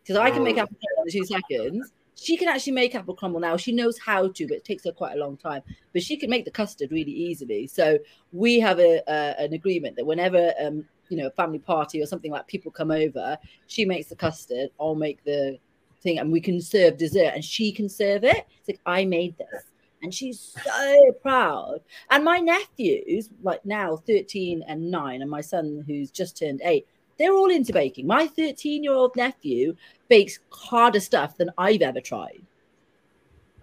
because 0.03 0.15
I 0.17 0.31
can 0.31 0.43
make 0.43 0.55
Mm. 0.55 0.63
apple 0.63 0.77
crumble 0.77 1.03
in 1.05 1.11
two 1.11 1.25
seconds. 1.25 1.91
She 2.15 2.37
can 2.37 2.47
actually 2.47 2.73
make 2.73 2.95
apple 2.95 3.15
crumble 3.15 3.39
now. 3.39 3.57
She 3.57 3.71
knows 3.71 3.99
how 3.99 4.29
to, 4.29 4.47
but 4.47 4.57
it 4.57 4.65
takes 4.65 4.85
her 4.85 4.91
quite 4.91 5.15
a 5.15 5.19
long 5.19 5.37
time. 5.37 5.61
But 5.93 6.03
she 6.03 6.17
can 6.17 6.29
make 6.29 6.45
the 6.45 6.51
custard 6.51 6.91
really 6.91 7.11
easily. 7.11 7.67
So 7.67 7.99
we 8.31 8.59
have 8.59 8.79
a, 8.79 9.03
an 9.39 9.53
agreement 9.53 9.95
that 9.97 10.05
whenever 10.05 10.53
um 10.61 10.85
you 11.09 11.17
know 11.17 11.27
a 11.27 11.31
family 11.31 11.59
party 11.59 12.01
or 12.01 12.05
something 12.05 12.31
like 12.31 12.47
people 12.47 12.71
come 12.71 12.91
over, 12.91 13.37
she 13.67 13.85
makes 13.85 14.07
the 14.07 14.15
custard. 14.15 14.69
I'll 14.79 14.95
make 14.95 15.23
the 15.23 15.59
thing, 16.01 16.19
and 16.19 16.31
we 16.31 16.41
can 16.41 16.61
serve 16.61 16.97
dessert, 16.97 17.33
and 17.33 17.43
she 17.43 17.71
can 17.71 17.89
serve 17.89 18.23
it. 18.23 18.45
It's 18.59 18.69
like 18.69 18.79
I 18.85 19.05
made 19.05 19.37
this. 19.37 19.63
And 20.01 20.13
she's 20.13 20.55
so 20.63 21.11
proud. 21.21 21.79
And 22.11 22.23
my 22.23 22.37
nephews, 22.37 23.29
like 23.41 23.65
now 23.65 23.95
13 23.95 24.63
and 24.67 24.91
9, 24.91 25.21
and 25.21 25.31
my 25.31 25.41
son 25.41 25.83
who's 25.87 26.11
just 26.11 26.37
turned 26.37 26.61
8, 26.63 26.85
they're 27.17 27.33
all 27.33 27.49
into 27.49 27.73
baking. 27.73 28.07
My 28.07 28.27
13 28.27 28.83
year 28.83 28.93
old 28.93 29.15
nephew 29.15 29.75
bakes 30.09 30.39
harder 30.51 30.99
stuff 30.99 31.37
than 31.37 31.49
I've 31.57 31.81
ever 31.81 32.01
tried. 32.01 32.41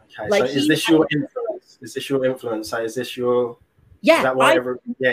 Okay, 0.05 0.29
Like, 0.29 0.47
so 0.49 0.57
is 0.57 0.69
this 0.69 0.89
your 0.89 1.07
influence? 1.11 1.79
Is 1.81 1.95
this 1.95 2.09
your 2.09 2.25
influence? 2.25 2.71
So 2.71 2.83
is 2.83 2.95
this 2.95 3.17
your? 3.17 3.57
Yeah, 4.01 4.19
is 4.19 4.23
that 4.25 4.37
why 4.37 4.53
I, 4.53 4.57
every, 4.57 4.77
yeah. 4.99 5.13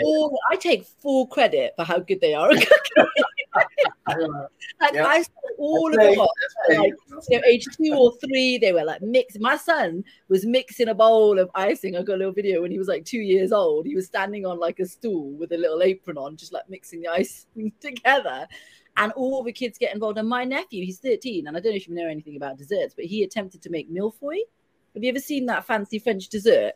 I 0.50 0.56
take 0.56 0.84
full 0.84 1.26
credit 1.28 1.74
for 1.76 1.84
how 1.84 2.00
good 2.00 2.20
they 2.20 2.34
are. 2.34 2.50
at 2.50 2.56
cooking. 2.96 3.06
like. 4.80 4.96
I 4.96 5.22
saw 5.22 5.30
all 5.58 5.90
That's 5.90 6.12
of 6.12 6.26
them. 6.68 6.80
Like, 6.80 6.92
you 7.28 7.38
know, 7.38 7.42
age 7.46 7.66
two 7.76 7.94
or 7.94 8.12
three, 8.18 8.58
they 8.58 8.72
were 8.72 8.84
like 8.84 9.02
mixed. 9.02 9.40
My 9.40 9.56
son 9.56 10.04
was 10.28 10.46
mixing 10.46 10.88
a 10.88 10.94
bowl 10.94 11.38
of 11.38 11.50
icing. 11.54 11.96
I 11.96 12.02
got 12.02 12.14
a 12.14 12.18
little 12.18 12.32
video 12.32 12.62
when 12.62 12.70
he 12.70 12.78
was 12.78 12.88
like 12.88 13.04
two 13.04 13.20
years 13.20 13.52
old. 13.52 13.86
He 13.86 13.94
was 13.94 14.06
standing 14.06 14.46
on 14.46 14.58
like 14.58 14.78
a 14.80 14.86
stool 14.86 15.32
with 15.32 15.52
a 15.52 15.56
little 15.56 15.82
apron 15.82 16.18
on, 16.18 16.36
just 16.36 16.52
like 16.52 16.68
mixing 16.68 17.00
the 17.00 17.08
icing 17.08 17.72
together. 17.80 18.46
And 18.96 19.12
all 19.12 19.42
the 19.42 19.52
kids 19.52 19.78
get 19.78 19.94
involved. 19.94 20.18
And 20.18 20.28
my 20.28 20.44
nephew, 20.44 20.84
he's 20.84 20.98
13, 20.98 21.46
and 21.46 21.56
I 21.56 21.60
don't 21.60 21.72
know 21.72 21.76
if 21.76 21.88
you 21.88 21.94
know 21.94 22.08
anything 22.08 22.36
about 22.36 22.58
desserts, 22.58 22.94
but 22.94 23.04
he 23.04 23.22
attempted 23.22 23.62
to 23.62 23.70
make 23.70 23.90
millefeuille. 23.90 24.44
Have 24.94 25.04
you 25.04 25.10
ever 25.10 25.20
seen 25.20 25.46
that 25.46 25.64
fancy 25.64 26.00
French 26.00 26.28
dessert? 26.28 26.72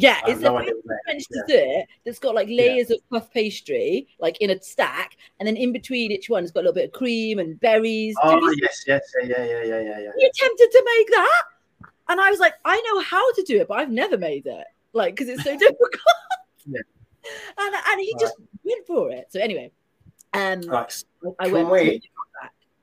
Yeah, 0.00 0.20
it's 0.26 0.40
no 0.40 0.56
a 0.56 0.60
idea 0.60 0.74
what 0.74 0.84
that 0.84 0.98
French 1.04 1.24
yeah. 1.30 1.42
dessert 1.46 1.86
that's 2.04 2.18
got 2.18 2.34
like 2.34 2.48
layers 2.48 2.90
of 2.90 2.98
puff 3.10 3.30
pastry, 3.32 4.06
like 4.20 4.40
in 4.40 4.50
a 4.50 4.62
stack, 4.62 5.16
and 5.38 5.46
then 5.46 5.56
in 5.56 5.72
between 5.72 6.12
each 6.12 6.28
one 6.30 6.42
it's 6.44 6.52
got 6.52 6.60
a 6.60 6.62
little 6.62 6.74
bit 6.74 6.86
of 6.86 6.92
cream 6.92 7.38
and 7.38 7.58
berries. 7.60 8.14
Oh 8.22 8.38
you 8.38 8.56
yes, 8.62 8.84
yes, 8.86 9.02
yeah, 9.22 9.44
yeah, 9.44 9.62
yeah, 9.62 9.80
yeah, 9.80 9.98
yeah, 10.00 10.10
he 10.16 10.24
attempted 10.26 10.70
to 10.70 10.82
make 10.96 11.10
that 11.10 11.42
and 12.10 12.20
i 12.20 12.30
was 12.30 12.40
like 12.40 12.54
i 12.64 12.80
know 12.80 13.00
how 13.02 13.32
to 13.34 13.42
do 13.42 13.60
it 13.60 13.68
but 13.68 13.78
i've 13.78 13.90
never 13.90 14.16
made 14.16 14.46
it 14.46 14.64
like 14.92 15.14
because 15.14 15.28
it's 15.28 15.44
so 15.44 15.52
difficult 15.58 15.90
Yeah. 16.66 16.80
and, 17.58 17.74
and 17.90 18.00
he 18.00 18.14
just 18.18 18.34
went 18.64 18.86
for 18.86 19.10
it 19.10 19.26
so 19.30 19.40
anyway 19.40 19.70
um 20.34 20.62
Right. 20.62 21.04
i 21.38 21.48
Can 21.48 21.68
we- 21.70 22.02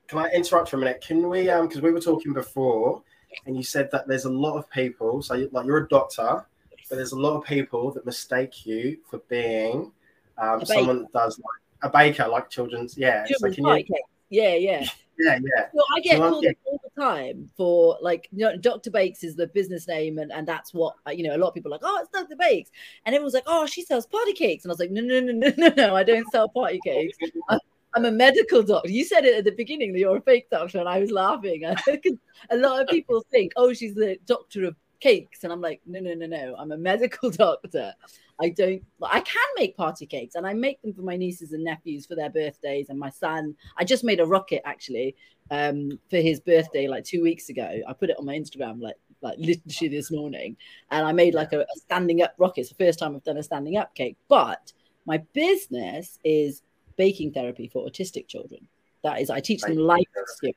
Can 0.08 0.18
I 0.20 0.28
interrupt 0.30 0.68
for 0.68 0.76
a 0.76 0.78
minute? 0.78 1.00
Can 1.04 1.28
we? 1.28 1.50
Um, 1.50 1.66
because 1.66 1.82
we 1.82 1.90
were 1.90 2.00
talking 2.00 2.32
before, 2.32 3.02
and 3.44 3.56
you 3.56 3.64
said 3.64 3.90
that 3.90 4.06
there's 4.06 4.24
a 4.24 4.30
lot 4.30 4.56
of 4.56 4.70
people. 4.70 5.20
So, 5.20 5.34
you, 5.34 5.48
like, 5.50 5.66
you're 5.66 5.78
a 5.78 5.88
doctor, 5.88 6.46
but 6.88 6.96
there's 6.96 7.12
a 7.12 7.18
lot 7.18 7.36
of 7.36 7.44
people 7.44 7.90
that 7.92 8.06
mistake 8.06 8.66
you 8.66 8.98
for 9.08 9.18
being 9.28 9.92
um, 10.38 10.64
someone 10.64 11.02
that 11.02 11.12
does 11.12 11.38
like 11.38 11.90
a 11.90 11.90
baker, 11.90 12.26
like 12.28 12.50
children's. 12.50 12.96
Yeah. 12.96 13.24
So 13.26 13.50
children's 13.50 13.86
can 13.86 13.96
you? 13.96 14.02
yeah 14.28 14.54
yeah 14.54 14.86
Yeah, 15.18 15.38
yeah. 15.56 15.66
Well, 15.72 15.84
I 15.94 16.00
get 16.00 16.18
So 16.18 16.30
called 16.30 16.44
it 16.44 16.58
all 16.64 16.80
the 16.82 17.00
time 17.00 17.50
for 17.56 17.98
like, 18.00 18.28
you 18.32 18.44
know, 18.44 18.56
Dr. 18.56 18.90
Bakes 18.90 19.24
is 19.24 19.34
the 19.34 19.46
business 19.46 19.88
name, 19.88 20.18
and, 20.18 20.30
and 20.32 20.46
that's 20.46 20.74
what 20.74 20.94
you 21.12 21.24
know. 21.26 21.34
A 21.34 21.38
lot 21.38 21.48
of 21.48 21.54
people 21.54 21.72
are 21.72 21.78
like, 21.78 21.80
oh, 21.84 22.00
it's 22.00 22.10
Dr. 22.10 22.36
Bakes, 22.36 22.70
and 23.04 23.14
everyone's 23.14 23.34
like, 23.34 23.44
oh, 23.46 23.66
she 23.66 23.82
sells 23.82 24.06
party 24.06 24.32
cakes, 24.32 24.64
and 24.64 24.70
I 24.70 24.74
was 24.74 24.80
like, 24.80 24.90
no, 24.90 25.00
no, 25.00 25.20
no, 25.20 25.32
no, 25.32 25.52
no, 25.56 25.72
no, 25.76 25.96
I 25.96 26.02
don't 26.02 26.30
sell 26.30 26.48
party 26.48 26.80
cakes. 26.84 27.16
I'm, 27.48 27.58
I'm 27.94 28.04
a 28.04 28.10
medical 28.10 28.62
doctor. 28.62 28.90
You 28.90 29.04
said 29.04 29.24
it 29.24 29.38
at 29.38 29.44
the 29.44 29.52
beginning 29.52 29.92
that 29.94 30.00
you're 30.00 30.18
a 30.18 30.20
fake 30.20 30.50
doctor, 30.50 30.78
and 30.78 30.88
I 30.88 30.98
was 30.98 31.10
laughing. 31.10 31.64
A 32.50 32.56
lot 32.56 32.82
of 32.82 32.88
people 32.88 33.24
think, 33.30 33.52
oh, 33.56 33.72
she's 33.72 33.94
the 33.94 34.18
doctor 34.26 34.66
of 34.66 34.76
cakes, 35.00 35.44
and 35.44 35.52
I'm 35.52 35.60
like, 35.60 35.80
no, 35.86 36.00
no, 36.00 36.14
no, 36.14 36.26
no, 36.26 36.54
I'm 36.58 36.72
a 36.72 36.76
medical 36.76 37.30
doctor. 37.44 37.92
I 38.40 38.50
don't. 38.50 38.82
I 39.02 39.20
can 39.20 39.46
make 39.56 39.76
party 39.76 40.06
cakes, 40.06 40.34
and 40.34 40.46
I 40.46 40.52
make 40.52 40.80
them 40.82 40.92
for 40.92 41.02
my 41.02 41.16
nieces 41.16 41.52
and 41.52 41.64
nephews 41.64 42.06
for 42.06 42.14
their 42.14 42.30
birthdays, 42.30 42.88
and 42.88 42.98
my 42.98 43.10
son. 43.10 43.56
I 43.76 43.84
just 43.84 44.04
made 44.04 44.20
a 44.20 44.26
rocket 44.26 44.62
actually 44.64 45.16
um, 45.50 45.98
for 46.10 46.18
his 46.18 46.40
birthday 46.40 46.86
like 46.88 47.04
two 47.04 47.22
weeks 47.22 47.48
ago. 47.48 47.80
I 47.88 47.92
put 47.92 48.10
it 48.10 48.16
on 48.18 48.26
my 48.26 48.38
Instagram 48.38 48.80
like 48.80 48.96
like 49.22 49.38
literally 49.38 49.88
this 49.88 50.10
morning, 50.10 50.56
and 50.90 51.06
I 51.06 51.12
made 51.12 51.34
like 51.34 51.52
a, 51.52 51.60
a 51.60 51.76
standing 51.76 52.22
up 52.22 52.34
rocket. 52.38 52.62
It's 52.62 52.70
the 52.70 52.84
first 52.84 52.98
time 52.98 53.16
I've 53.16 53.24
done 53.24 53.38
a 53.38 53.42
standing 53.42 53.76
up 53.76 53.94
cake. 53.94 54.16
But 54.28 54.72
my 55.06 55.18
business 55.32 56.18
is 56.24 56.62
baking 56.96 57.32
therapy 57.32 57.68
for 57.68 57.86
autistic 57.86 58.28
children. 58.28 58.66
That 59.02 59.20
is, 59.20 59.30
I 59.30 59.40
teach 59.40 59.62
them 59.62 59.76
life 59.76 60.04
skills. 60.26 60.56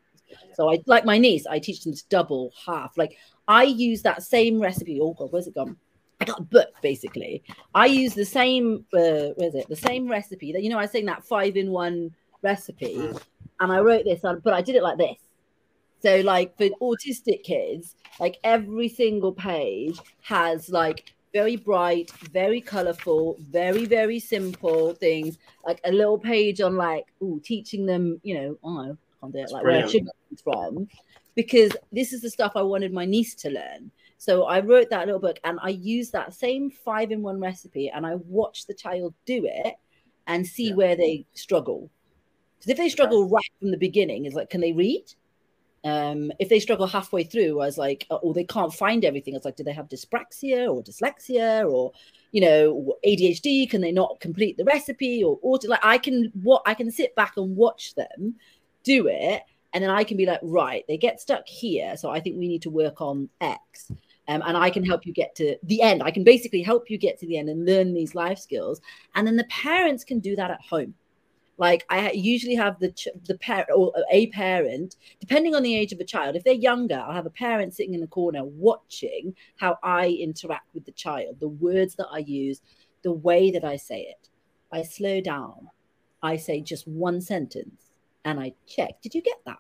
So 0.54 0.72
I 0.72 0.80
like 0.86 1.06
my 1.06 1.18
niece, 1.18 1.46
I 1.48 1.60
teach 1.60 1.84
them 1.84 1.94
to 1.94 2.04
double 2.10 2.52
half. 2.66 2.98
Like 2.98 3.18
I 3.50 3.64
use 3.64 4.02
that 4.04 4.24
same 4.24 4.62
recipe. 4.62 5.00
Oh 5.02 5.14
god, 5.14 5.32
where's 5.32 5.48
it 5.48 5.56
gone? 5.56 5.76
I 6.22 6.26
got 6.26 6.40
a 6.40 6.44
book 6.44 6.70
basically. 6.82 7.44
I 7.74 7.88
use 7.88 8.14
the 8.14 8.26
same 8.26 8.86
uh, 8.94 9.34
where's 9.36 9.56
it? 9.56 9.68
The 9.68 9.76
same 9.76 10.08
recipe 10.08 10.54
that 10.54 10.64
you 10.64 10.70
know 10.70 10.78
I 10.78 10.84
was 10.84 10.92
saying 10.92 11.08
that 11.08 11.26
five 11.26 11.58
in 11.58 11.72
one 11.72 12.14
recipe, 12.42 12.96
Mm. 12.96 13.22
and 13.60 13.72
I 13.72 13.80
wrote 13.80 14.06
this 14.06 14.24
on, 14.24 14.40
but 14.40 14.54
I 14.54 14.62
did 14.62 14.76
it 14.76 14.84
like 14.84 14.98
this. 14.98 15.18
So 16.02 16.22
like 16.22 16.56
for 16.58 16.70
autistic 16.82 17.44
kids, 17.44 17.96
like 18.20 18.38
every 18.44 18.88
single 18.88 19.34
page 19.34 20.00
has 20.22 20.70
like 20.70 21.14
very 21.34 21.56
bright, 21.58 22.12
very 22.32 22.62
colorful, 22.62 23.38
very 23.50 23.86
very 23.86 24.20
simple 24.20 24.94
things. 24.94 25.38
Like 25.66 25.82
a 25.86 25.92
little 25.92 26.20
page 26.20 26.62
on 26.62 26.76
like 26.76 27.06
ooh, 27.24 27.42
teaching 27.44 27.86
them, 27.86 28.20
you 28.24 28.36
know, 28.36 28.58
oh, 28.64 28.80
I 28.82 28.94
can't 29.22 29.34
do 29.34 29.40
it 29.40 29.52
like 29.52 29.64
where 29.64 29.82
brilliant. 29.82 29.92
sugar 29.92 30.12
comes 30.30 30.42
from, 30.42 30.88
because 31.36 31.72
this 31.92 32.14
is 32.14 32.22
the 32.22 32.30
stuff 32.30 32.54
I 32.56 32.62
wanted 32.62 32.94
my 32.94 33.06
niece 33.06 33.36
to 33.36 33.50
learn. 33.50 33.92
So 34.18 34.44
I 34.46 34.60
wrote 34.60 34.90
that 34.90 35.06
little 35.06 35.22
book 35.22 35.40
and 35.44 35.60
I 35.62 35.70
used 35.70 36.12
that 36.12 36.34
same 36.34 36.70
five 36.70 37.12
in 37.12 37.22
one 37.22 37.40
recipe 37.40 37.90
and 37.90 38.06
I 38.06 38.16
watched 38.16 38.68
the 38.68 38.74
child 38.74 39.14
do 39.26 39.46
it 39.46 39.76
and 40.28 40.46
see 40.46 40.70
Yeah. 40.70 40.76
where 40.76 40.96
they 40.96 41.26
struggle. 41.34 41.90
Because 42.58 42.72
if 42.72 42.78
they 42.78 42.90
struggle 42.90 43.30
right 43.30 43.52
from 43.60 43.72
the 43.72 43.78
beginning, 43.78 44.26
it's 44.26 44.36
like, 44.36 44.50
can 44.50 44.60
they 44.60 44.74
read? 44.74 45.06
Um, 45.86 46.34
if 46.40 46.50
they 46.50 46.60
struggle 46.60 46.88
halfway 46.88 47.24
through, 47.24 47.62
I 47.62 47.66
was 47.66 47.78
like, 47.78 48.06
uh, 48.12 48.16
or 48.16 48.34
they 48.34 48.44
can't 48.44 48.74
find 48.74 49.06
everything. 49.06 49.34
It's 49.34 49.46
like, 49.46 49.56
do 49.56 49.64
they 49.64 49.72
have 49.72 49.88
dyspraxia 49.88 50.68
or 50.70 50.84
dyslexia 50.84 51.72
or, 51.72 51.94
you 52.34 52.42
know, 52.42 52.96
ADHD? 53.08 53.70
Can 53.70 53.80
they 53.80 53.94
not 53.94 54.20
complete 54.20 54.58
the 54.58 54.66
recipe 54.66 55.24
or, 55.24 55.40
or 55.42 55.58
like 55.66 55.80
I 55.82 55.98
can 55.98 56.32
what 56.44 56.64
I 56.66 56.74
can 56.74 56.92
sit 56.92 57.16
back 57.16 57.38
and 57.38 57.56
watch 57.56 57.96
them 57.96 58.36
do 58.84 59.08
it, 59.08 59.44
and 59.74 59.84
then 59.84 59.92
I 59.92 60.04
can 60.04 60.18
be 60.18 60.26
like, 60.26 60.40
right, 60.44 60.84
they 60.88 60.98
get 60.98 61.22
stuck 61.22 61.48
here, 61.48 61.96
so 61.98 62.10
I 62.10 62.20
think 62.20 62.38
we 62.38 62.48
need 62.48 62.62
to 62.64 62.70
work 62.70 63.02
on 63.02 63.30
X. 63.42 63.92
Um, 64.28 64.44
and 64.46 64.56
I 64.56 64.70
can 64.70 64.86
help 64.86 65.08
you 65.08 65.14
get 65.14 65.34
to 65.36 65.58
the 65.64 65.82
end. 65.82 66.04
I 66.04 66.12
can 66.12 66.24
basically 66.24 66.62
help 66.62 66.90
you 66.90 67.00
get 67.00 67.20
to 67.20 67.26
the 67.26 67.38
end 67.38 67.50
and 67.50 67.66
learn 67.66 67.94
these 67.94 68.14
life 68.14 68.38
skills. 68.38 68.80
And 69.16 69.26
then 69.26 69.36
the 69.36 69.46
parents 69.46 70.04
can 70.04 70.20
do 70.20 70.36
that 70.36 70.52
at 70.52 70.62
home. 70.62 70.94
Like 71.60 71.84
I 71.90 72.12
usually 72.12 72.56
have 72.56 72.80
the 72.80 72.92
ch- 72.92 73.10
the 73.26 73.38
parent 73.38 73.70
or 73.76 73.92
a 74.10 74.28
parent, 74.28 74.96
depending 75.20 75.56
on 75.56 75.62
the 75.62 75.76
age 75.76 75.92
of 75.92 76.00
a 76.00 76.06
child. 76.06 76.38
If 76.38 76.46
they're 76.46 76.54
younger, 76.54 76.96
I'll 76.96 77.12
have 77.12 77.26
a 77.26 77.32
parent 77.32 77.74
sitting 77.74 77.94
in 77.94 78.00
the 78.00 78.08
corner 78.08 78.46
watching 78.46 79.36
how 79.58 79.78
I 79.84 80.08
interact 80.08 80.74
with 80.74 80.86
the 80.86 80.94
child, 80.94 81.42
the 81.42 81.50
words 81.50 81.96
that 81.96 82.08
I 82.12 82.20
use, 82.20 82.62
the 83.02 83.12
way 83.12 83.52
that 83.52 83.66
I 83.66 83.76
say 83.76 84.04
it. 84.04 84.30
I 84.72 84.84
slow 84.84 85.20
down. 85.20 85.70
I 86.24 86.38
say 86.38 86.62
just 86.62 86.88
one 86.88 87.20
sentence, 87.20 87.89
and 88.26 88.40
I 88.40 88.54
check. 88.68 89.02
Did 89.02 89.16
you 89.16 89.22
get 89.22 89.40
that? 89.46 89.60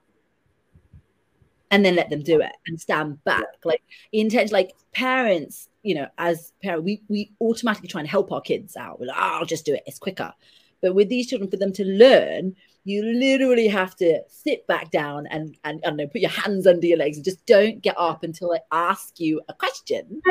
and 1.72 1.86
then 1.86 1.96
let 1.96 2.10
them 2.10 2.22
do 2.22 2.42
it 2.42 2.52
and 2.68 2.80
stand 2.80 3.24
back. 3.24 3.46
Like 3.64 3.82
intent 4.12 4.52
like 4.52 4.74
parents 4.94 5.70
you 5.84 5.96
know 5.96 6.08
as 6.18 6.54
parents 6.64 6.86
we, 6.86 7.02
we 7.08 7.32
automatically 7.42 7.88
try 7.88 8.02
and 8.02 8.10
help 8.10 8.32
our 8.32 8.42
kids 8.42 8.76
out. 8.76 9.00
We're 9.00 9.08
like 9.08 9.18
oh, 9.18 9.40
i'll 9.40 9.46
just 9.46 9.66
do 9.66 9.74
it. 9.74 9.84
It's 9.86 10.00
quicker. 10.00 10.34
But 10.82 10.96
with 10.96 11.10
these 11.10 11.28
children 11.28 11.50
for 11.50 11.58
them 11.58 11.74
to 11.74 11.86
learn 11.86 12.56
you 12.86 13.04
literally 13.04 13.68
have 13.68 13.96
to 13.98 14.22
sit 14.30 14.66
back 14.66 14.90
down 14.90 15.28
and 15.28 15.56
and 15.64 15.82
I 15.84 15.90
don't 15.90 15.98
know 15.98 16.08
put 16.08 16.22
your 16.22 16.30
hands 16.30 16.66
under 16.66 16.88
your 16.88 16.98
legs 16.98 17.18
and 17.18 17.26
just 17.26 17.46
don't 17.46 17.82
get 17.82 17.96
up 17.98 18.24
until 18.24 18.54
I 18.54 18.60
ask 18.72 19.20
you 19.20 19.42
a 19.50 19.54
question. 19.54 20.22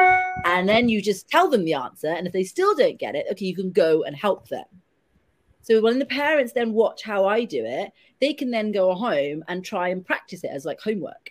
And 0.44 0.68
then 0.68 0.88
you 0.88 1.02
just 1.02 1.28
tell 1.28 1.48
them 1.48 1.64
the 1.64 1.74
answer 1.74 2.08
and 2.08 2.26
if 2.26 2.32
they 2.32 2.44
still 2.44 2.74
don't 2.74 2.98
get 2.98 3.14
it 3.14 3.26
okay 3.32 3.46
you 3.46 3.54
can 3.54 3.70
go 3.70 4.02
and 4.02 4.16
help 4.16 4.48
them 4.48 4.64
so 5.68 5.82
when 5.82 5.98
the 5.98 6.06
parents 6.06 6.54
then 6.54 6.72
watch 6.72 7.02
how 7.02 7.26
I 7.26 7.44
do 7.44 7.62
it, 7.62 7.92
they 8.22 8.32
can 8.32 8.50
then 8.50 8.72
go 8.72 8.94
home 8.94 9.44
and 9.48 9.62
try 9.62 9.88
and 9.88 10.02
practice 10.04 10.42
it 10.42 10.50
as 10.50 10.64
like 10.64 10.80
homework. 10.80 11.30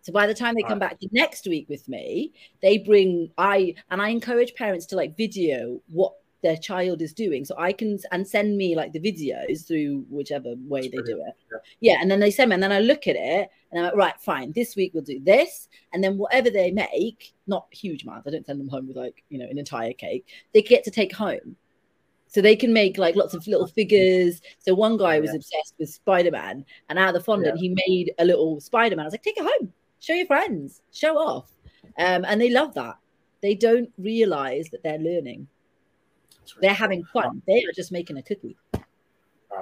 So 0.00 0.10
by 0.10 0.26
the 0.26 0.32
time 0.32 0.54
they 0.54 0.62
come 0.62 0.78
back 0.78 0.98
the 0.98 1.10
next 1.12 1.46
week 1.46 1.68
with 1.68 1.86
me, 1.86 2.32
they 2.62 2.78
bring 2.78 3.30
I 3.36 3.74
and 3.90 4.00
I 4.00 4.08
encourage 4.08 4.54
parents 4.54 4.86
to 4.86 4.96
like 4.96 5.18
video 5.18 5.82
what 5.88 6.14
their 6.42 6.56
child 6.56 7.02
is 7.02 7.12
doing. 7.12 7.44
So 7.44 7.54
I 7.58 7.74
can 7.74 7.98
and 8.10 8.26
send 8.26 8.56
me 8.56 8.74
like 8.74 8.94
the 8.94 9.00
videos 9.00 9.66
through 9.66 10.06
whichever 10.08 10.54
way 10.66 10.88
they 10.88 11.02
do 11.04 11.22
it. 11.26 11.34
Yeah. 11.52 11.58
Yeah, 11.80 11.98
and 12.00 12.10
then 12.10 12.20
they 12.20 12.30
send 12.30 12.48
me, 12.50 12.54
and 12.54 12.62
then 12.62 12.72
I 12.72 12.80
look 12.80 13.06
at 13.06 13.16
it, 13.16 13.50
and 13.70 13.80
I'm 13.80 13.84
like, 13.84 13.96
right, 13.96 14.20
fine. 14.20 14.52
This 14.52 14.76
week 14.76 14.92
we'll 14.94 15.02
do 15.02 15.20
this, 15.20 15.68
and 15.92 16.02
then 16.02 16.16
whatever 16.16 16.48
they 16.48 16.70
make, 16.70 17.34
not 17.46 17.66
huge 17.70 18.04
amounts. 18.04 18.26
I 18.26 18.30
don't 18.30 18.46
send 18.46 18.60
them 18.60 18.68
home 18.68 18.88
with 18.88 18.96
like 18.96 19.24
you 19.28 19.38
know 19.38 19.46
an 19.50 19.58
entire 19.58 19.92
cake. 19.92 20.26
They 20.54 20.62
get 20.62 20.84
to 20.84 20.90
take 20.90 21.14
home. 21.14 21.56
So 22.34 22.40
they 22.40 22.56
can 22.56 22.72
make 22.72 22.98
like 22.98 23.14
lots 23.14 23.32
of 23.32 23.46
little 23.46 23.68
figures. 23.68 24.42
So 24.58 24.74
one 24.74 24.96
guy 24.96 25.20
was 25.20 25.30
Yeah. 25.30 25.36
obsessed 25.36 25.74
with 25.78 25.88
Spider 25.88 26.32
Man, 26.32 26.66
and 26.88 26.98
out 26.98 27.10
of 27.10 27.14
the 27.14 27.20
fondant, 27.20 27.58
he 27.60 27.68
made 27.86 28.12
a 28.18 28.24
little 28.24 28.60
Spider 28.60 28.96
Man. 28.96 29.04
I 29.04 29.06
was 29.06 29.14
like, 29.14 29.22
take 29.22 29.38
it 29.38 29.44
home, 29.44 29.72
show 30.00 30.14
your 30.14 30.26
friends, 30.26 30.82
show 30.92 31.16
off. 31.16 31.52
Um, 31.96 32.24
and 32.24 32.40
they 32.40 32.50
love 32.50 32.74
that. 32.74 32.96
They 33.40 33.54
don't 33.54 33.88
realize 33.98 34.68
that 34.70 34.82
they're 34.82 34.98
learning. 34.98 35.46
Really 36.56 36.60
They're 36.60 36.74
having 36.74 37.04
fun. 37.04 37.40
They 37.46 37.62
are 37.64 37.72
just 37.72 37.92
making 37.92 38.16
a 38.16 38.22
cookie. 38.22 38.56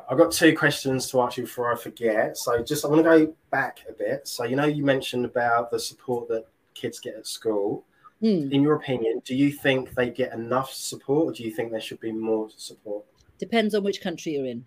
I've 0.09 0.17
got 0.17 0.33
two 0.33 0.57
questions 0.57 1.11
to 1.11 1.21
ask 1.21 1.37
you 1.37 1.43
before 1.43 1.71
I 1.71 1.77
forget. 1.77 2.39
So 2.39 2.63
just 2.63 2.87
I 2.87 2.89
want 2.89 3.05
to 3.05 3.27
go 3.27 3.35
back 3.51 3.81
a 3.87 3.93
bit. 3.93 4.27
So 4.27 4.45
you 4.45 4.57
know 4.57 4.65
you 4.65 4.83
mentioned 4.83 5.27
about 5.27 5.71
the 5.71 5.79
support 5.79 6.27
that 6.29 6.47
kids 6.73 7.01
get 7.01 7.17
at 7.17 7.27
school. 7.27 7.85
Hmm. 8.23 8.53
In 8.53 8.63
your 8.63 8.77
opinion, 8.77 9.21
do 9.25 9.35
you 9.35 9.51
think 9.51 9.95
they 9.95 10.09
get 10.09 10.33
enough 10.33 10.73
support, 10.73 11.27
or 11.27 11.33
do 11.33 11.43
you 11.43 11.51
think 11.51 11.73
there 11.73 11.81
should 11.81 11.99
be 11.99 12.13
more 12.13 12.49
support? 12.57 13.05
Depends 13.39 13.75
on 13.75 13.83
which 13.83 14.01
country 14.01 14.33
you're 14.33 14.47
in. 14.47 14.65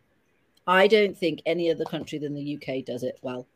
I 0.68 0.88
don't 0.88 1.18
think 1.18 1.42
any 1.46 1.72
other 1.72 1.86
country 1.86 2.20
than 2.20 2.34
the 2.34 2.58
UK 2.58 2.84
does 2.84 3.04
it 3.04 3.18
well. 3.22 3.48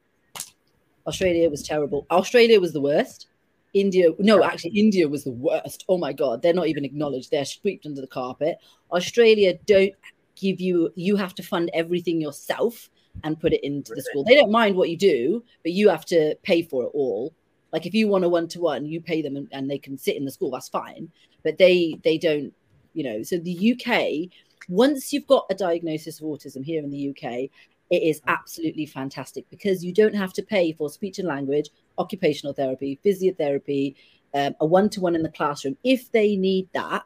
Australia 1.05 1.49
was 1.49 1.63
terrible. 1.63 2.07
Australia 2.09 2.62
was 2.62 2.71
the 2.71 2.79
worst. 2.79 3.27
India, 3.73 4.09
no, 4.19 4.43
actually, 4.43 4.71
India 4.71 5.07
was 5.07 5.25
the 5.25 5.31
worst. 5.31 5.83
Oh 5.89 5.97
my 5.97 6.13
God, 6.13 6.41
they're 6.41 6.53
not 6.53 6.67
even 6.67 6.85
acknowledged. 6.85 7.29
They're 7.29 7.45
swept 7.45 7.85
under 7.85 8.01
the 8.01 8.07
carpet. 8.07 8.57
Australia 8.91 9.55
don't 9.65 9.93
give 10.35 10.62
you, 10.62 10.91
you 10.95 11.15
have 11.17 11.35
to 11.35 11.43
fund 11.43 11.69
everything 11.73 12.21
yourself 12.21 12.89
and 13.23 13.39
put 13.39 13.53
it 13.53 13.63
into 13.63 13.93
the 13.93 14.01
school. 14.01 14.23
They 14.23 14.35
don't 14.35 14.51
mind 14.51 14.75
what 14.75 14.89
you 14.89 14.97
do, 14.97 15.43
but 15.63 15.73
you 15.73 15.89
have 15.89 16.05
to 16.05 16.35
pay 16.41 16.62
for 16.62 16.83
it 16.83 16.91
all. 16.93 17.33
Like 17.71 17.86
if 17.86 17.93
you 17.93 18.08
want 18.08 18.23
a 18.23 18.29
one 18.29 18.47
to 18.49 18.60
one, 18.60 18.86
you 18.86 19.01
pay 19.01 19.21
them 19.21 19.36
and, 19.36 19.47
and 19.51 19.69
they 19.69 19.77
can 19.77 19.97
sit 19.97 20.15
in 20.15 20.25
the 20.25 20.32
school. 20.32 20.51
That's 20.51 20.69
fine. 20.69 21.10
But 21.43 21.58
they 21.58 21.95
they 22.03 22.17
don't, 22.17 22.53
you 22.93 23.03
know. 23.03 23.23
So 23.23 23.38
the 23.38 23.73
UK, 23.73 24.29
once 24.67 25.13
you've 25.13 25.27
got 25.27 25.45
a 25.49 25.55
diagnosis 25.55 26.19
of 26.19 26.27
autism 26.27 26.63
here 26.63 26.84
in 26.84 26.89
the 26.89 27.10
UK, 27.10 27.49
it 27.89 28.03
is 28.03 28.21
absolutely 28.27 28.86
fantastic 28.86 29.49
because 29.49 29.84
you 29.84 29.93
don't 29.93 30.15
have 30.15 30.34
to 30.34 30.43
pay 30.43 30.73
for 30.73 30.89
speech 30.89 31.19
and 31.19 31.27
language, 31.27 31.69
occupational 31.97 32.53
therapy, 32.53 32.99
physiotherapy, 33.03 33.95
um, 34.34 34.55
a 34.60 34.65
one 34.65 34.89
to 34.89 35.01
one 35.01 35.15
in 35.15 35.23
the 35.23 35.29
classroom. 35.29 35.77
If 35.84 36.12
they 36.12 36.36
need 36.36 36.69
that, 36.73 37.03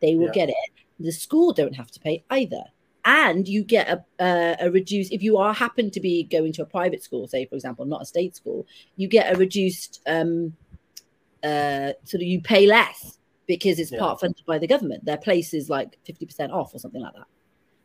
they 0.00 0.16
will 0.16 0.26
Yeah. 0.26 0.32
get 0.32 0.48
it. 0.50 0.70
The 0.98 1.12
school 1.12 1.52
don't 1.52 1.74
have 1.74 1.90
to 1.92 2.00
pay 2.00 2.24
either. 2.30 2.64
And 3.06 3.46
you 3.46 3.62
get 3.62 3.88
a, 3.88 4.04
a, 4.18 4.56
a 4.66 4.70
reduced, 4.70 5.12
if 5.12 5.22
you 5.22 5.38
are 5.38 5.54
happen 5.54 5.92
to 5.92 6.00
be 6.00 6.24
going 6.24 6.52
to 6.54 6.62
a 6.62 6.66
private 6.66 7.04
school, 7.04 7.28
say, 7.28 7.46
for 7.46 7.54
example, 7.54 7.86
not 7.86 8.02
a 8.02 8.04
state 8.04 8.34
school, 8.34 8.66
you 8.96 9.06
get 9.06 9.32
a 9.32 9.38
reduced, 9.38 10.02
um, 10.08 10.54
uh, 11.44 11.92
sort 12.04 12.22
of 12.22 12.22
you 12.22 12.40
pay 12.40 12.66
less 12.66 13.18
because 13.46 13.78
it's 13.78 13.92
Yeah. 13.92 14.00
part 14.00 14.18
funded 14.20 14.44
by 14.44 14.58
the 14.58 14.66
government. 14.66 15.04
Their 15.04 15.18
place 15.18 15.54
is 15.54 15.70
like 15.70 15.96
50% 16.04 16.50
off 16.52 16.74
or 16.74 16.80
something 16.80 17.00
like 17.00 17.14
that. 17.14 17.28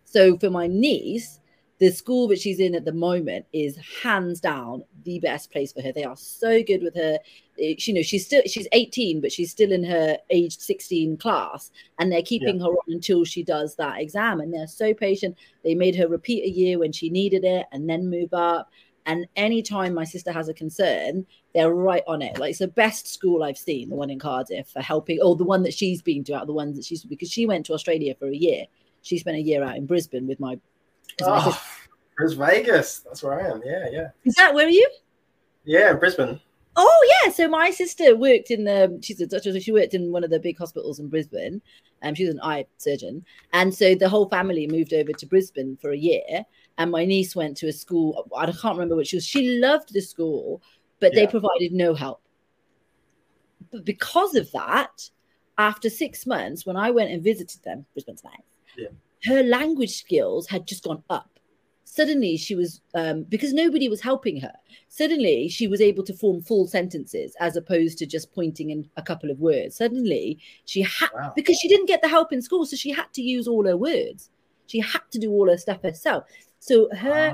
So 0.05 0.37
for 0.39 0.49
my 0.49 0.65
niece, 0.65 1.39
the 1.81 1.91
school 1.91 2.27
that 2.27 2.39
she's 2.39 2.59
in 2.59 2.75
at 2.75 2.85
the 2.85 2.93
moment 2.93 3.43
is 3.53 3.75
hands 4.03 4.39
down 4.39 4.83
the 5.03 5.19
best 5.19 5.51
place 5.51 5.73
for 5.73 5.81
her. 5.81 5.91
They 5.91 6.03
are 6.03 6.15
so 6.15 6.61
good 6.61 6.83
with 6.83 6.93
her. 6.93 7.17
Eh, 7.59 7.73
You 7.79 7.95
know, 7.95 8.03
she's 8.03 8.23
still 8.23 8.43
she's 8.45 8.67
18, 8.71 9.19
but 9.19 9.31
she's 9.31 9.49
still 9.49 9.71
in 9.71 9.83
her 9.85 10.15
aged 10.29 10.61
16 10.61 11.17
class, 11.17 11.71
and 11.97 12.11
they're 12.11 12.21
keeping 12.21 12.59
her 12.59 12.67
on 12.67 12.85
until 12.89 13.25
she 13.25 13.41
does 13.41 13.75
that 13.77 13.99
exam. 13.99 14.41
And 14.41 14.53
they're 14.53 14.67
so 14.67 14.93
patient. 14.93 15.35
They 15.63 15.73
made 15.73 15.95
her 15.95 16.07
repeat 16.07 16.43
a 16.43 16.51
year 16.51 16.77
when 16.77 16.91
she 16.91 17.09
needed 17.09 17.43
it, 17.43 17.65
and 17.71 17.89
then 17.89 18.07
move 18.11 18.31
up. 18.31 18.69
And 19.07 19.25
anytime 19.35 19.95
my 19.95 20.03
sister 20.03 20.31
has 20.31 20.49
a 20.49 20.53
concern, 20.53 21.25
they're 21.55 21.73
right 21.73 22.03
on 22.07 22.21
it. 22.21 22.37
Like 22.37 22.51
it's 22.51 22.59
the 22.59 22.67
best 22.67 23.07
school 23.07 23.41
I've 23.41 23.57
seen, 23.57 23.89
the 23.89 23.95
one 23.95 24.11
in 24.11 24.19
Cardiff 24.19 24.67
for 24.67 24.83
helping, 24.83 25.19
or 25.19 25.35
the 25.35 25.43
one 25.43 25.63
that 25.63 25.73
she's 25.73 26.03
been 26.03 26.23
to 26.25 26.35
out 26.35 26.43
of 26.43 26.47
the 26.47 26.53
ones 26.53 26.75
that 26.75 26.85
she's 26.85 27.03
because 27.03 27.31
she 27.31 27.47
went 27.47 27.65
to 27.65 27.73
Australia 27.73 28.13
for 28.13 28.27
a 28.27 28.35
year. 28.35 28.65
She 29.01 29.17
spent 29.17 29.37
a 29.37 29.41
year 29.41 29.63
out 29.63 29.77
in 29.77 29.87
Brisbane 29.87 30.27
with 30.27 30.39
my. 30.39 30.59
With 31.19 31.27
my 31.27 31.43
sister. 31.43 31.59
Oh, 31.61 31.63
There's 32.17 32.33
Vegas. 32.33 32.99
That's 32.99 33.23
where 33.23 33.39
I 33.39 33.49
am. 33.51 33.61
Yeah, 33.65 33.87
yeah, 33.91 34.07
Is 34.25 34.35
that 34.35 34.53
where 34.53 34.65
are 34.65 34.69
you? 34.69 34.87
yeah. 35.65 35.93
Brisbane. 35.93 36.39
Oh 36.77 37.09
yeah, 37.25 37.31
so 37.31 37.49
my 37.49 37.69
sister 37.69 38.15
worked 38.15 38.49
in 38.49 38.63
the 38.63 38.97
she's 39.03 39.19
a 39.19 39.27
doctor, 39.27 39.59
she 39.59 39.73
worked 39.73 39.93
in 39.93 40.11
one 40.13 40.23
of 40.23 40.29
the 40.29 40.39
big 40.39 40.57
hospitals 40.57 40.99
in 40.99 41.09
Brisbane. 41.09 41.61
Um, 42.01 42.15
she 42.15 42.25
was 42.25 42.33
an 42.33 42.41
eye 42.41 42.65
surgeon, 42.77 43.25
and 43.51 43.75
so 43.75 43.93
the 43.93 44.07
whole 44.07 44.29
family 44.29 44.67
moved 44.67 44.93
over 44.93 45.11
to 45.11 45.25
Brisbane 45.25 45.77
for 45.81 45.91
a 45.91 45.97
year. 45.97 46.45
And 46.77 46.89
my 46.89 47.03
niece 47.03 47.35
went 47.35 47.57
to 47.57 47.67
a 47.67 47.73
school. 47.73 48.25
I 48.35 48.45
can't 48.45 48.75
remember 48.75 48.95
which 48.95 49.09
she 49.09 49.17
was. 49.17 49.25
She 49.25 49.59
loved 49.59 49.93
the 49.93 50.01
school, 50.01 50.61
but 51.01 51.13
they 51.13 51.27
provided 51.27 51.73
no 51.73 51.93
help. 51.93 52.21
But 53.71 53.83
because 53.85 54.35
of 54.35 54.49
that, 54.53 55.09
after 55.57 55.89
six 55.89 56.25
months, 56.25 56.65
when 56.65 56.77
I 56.77 56.89
went 56.89 57.11
and 57.11 57.21
visited 57.21 57.61
them, 57.63 57.85
Brisbane's 57.93 58.23
nice. 58.23 58.33
Yeah. 58.77 58.87
Her 59.25 59.43
language 59.43 59.95
skills 59.95 60.47
had 60.47 60.67
just 60.67 60.83
gone 60.83 61.03
up. 61.09 61.27
Suddenly, 61.83 62.37
she 62.37 62.55
was 62.55 62.81
um, 62.95 63.23
because 63.23 63.53
nobody 63.53 63.89
was 63.89 64.01
helping 64.01 64.39
her 64.39 64.53
suddenly 64.93 65.47
she 65.47 65.67
was 65.69 65.79
able 65.79 66.03
to 66.03 66.13
form 66.13 66.41
full 66.41 66.67
sentences 66.67 67.33
as 67.39 67.55
opposed 67.55 67.97
to 67.97 68.05
just 68.05 68.33
pointing 68.33 68.71
in 68.71 68.89
a 68.97 69.01
couple 69.01 69.31
of 69.31 69.39
words 69.39 69.77
suddenly 69.77 70.37
she 70.65 70.81
had 70.81 71.09
Wow. 71.15 71.31
because 71.33 71.57
she 71.57 71.69
didn't 71.69 71.85
get 71.87 72.01
the 72.01 72.09
help 72.09 72.33
in 72.33 72.41
school 72.41 72.65
so 72.65 72.75
she 72.75 72.91
had 72.91 73.05
to 73.13 73.21
use 73.21 73.47
all 73.47 73.65
her 73.65 73.77
words 73.77 74.29
she 74.67 74.79
had 74.81 75.01
to 75.11 75.17
do 75.19 75.31
all 75.31 75.49
her 75.49 75.57
stuff 75.57 75.81
herself 75.81 76.25
so 76.59 76.89
her 76.93 77.33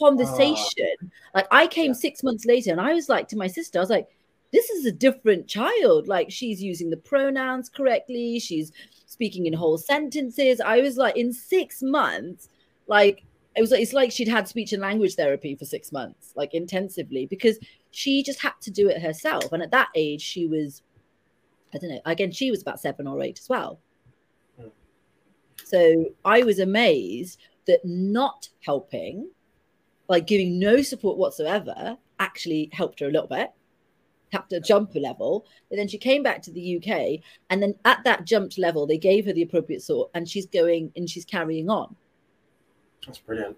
conversation 0.00 0.94
like 1.34 1.46
i 1.52 1.66
came 1.66 1.90
Yeah. 1.92 1.92
six 2.06 2.22
months 2.24 2.44
later 2.44 2.70
and 2.72 2.80
i 2.80 2.92
was 2.92 3.08
like 3.08 3.28
to 3.28 3.36
my 3.36 3.46
sister 3.46 3.78
i 3.78 3.82
was 3.82 3.90
like 3.90 4.08
this 4.56 4.70
is 4.70 4.86
a 4.86 4.92
different 4.92 5.46
child 5.46 6.08
like 6.08 6.30
she's 6.30 6.62
using 6.62 6.90
the 6.90 6.96
pronouns 6.96 7.68
correctly 7.68 8.38
she's 8.38 8.72
speaking 9.06 9.46
in 9.46 9.52
whole 9.52 9.78
sentences 9.78 10.60
i 10.60 10.80
was 10.80 10.96
like 10.96 11.16
in 11.16 11.32
six 11.32 11.82
months 11.82 12.48
like 12.86 13.24
it 13.56 13.62
was 13.62 13.72
it's 13.72 13.94
like 13.94 14.12
she'd 14.12 14.28
had 14.28 14.46
speech 14.46 14.72
and 14.72 14.82
language 14.82 15.14
therapy 15.14 15.54
for 15.54 15.64
six 15.64 15.90
months, 15.90 16.32
like 16.36 16.52
intensively, 16.52 17.24
because 17.24 17.58
she 17.90 18.22
just 18.22 18.40
had 18.42 18.52
to 18.60 18.70
do 18.70 18.88
it 18.88 19.00
herself. 19.00 19.50
And 19.50 19.62
at 19.62 19.70
that 19.70 19.88
age, 19.94 20.20
she 20.20 20.46
was, 20.46 20.82
I 21.74 21.78
don't 21.78 21.90
know, 21.90 22.00
again, 22.04 22.30
she 22.30 22.50
was 22.50 22.60
about 22.60 22.80
seven 22.80 23.06
or 23.06 23.22
eight 23.22 23.38
as 23.38 23.48
well. 23.48 23.80
So 25.64 26.04
I 26.24 26.42
was 26.42 26.58
amazed 26.58 27.40
that 27.66 27.80
not 27.82 28.48
helping, 28.60 29.30
like 30.06 30.26
giving 30.26 30.60
no 30.60 30.82
support 30.82 31.16
whatsoever, 31.16 31.96
actually 32.20 32.68
helped 32.72 33.00
her 33.00 33.06
a 33.06 33.10
little 33.10 33.26
bit, 33.26 33.52
helped 34.32 34.52
her 34.52 34.60
jump 34.60 34.94
a 34.94 34.98
level. 34.98 35.46
But 35.68 35.76
then 35.76 35.88
she 35.88 35.98
came 35.98 36.22
back 36.22 36.42
to 36.42 36.50
the 36.50 36.76
UK, 36.76 37.20
and 37.50 37.62
then 37.62 37.74
at 37.84 38.02
that 38.04 38.24
jumped 38.24 38.58
level, 38.58 38.86
they 38.86 38.98
gave 38.98 39.26
her 39.26 39.32
the 39.32 39.42
appropriate 39.42 39.82
sort, 39.82 40.10
and 40.14 40.28
she's 40.28 40.46
going 40.46 40.92
and 40.96 41.08
she's 41.08 41.24
carrying 41.24 41.70
on. 41.70 41.94
That's 43.06 43.18
brilliant. 43.18 43.56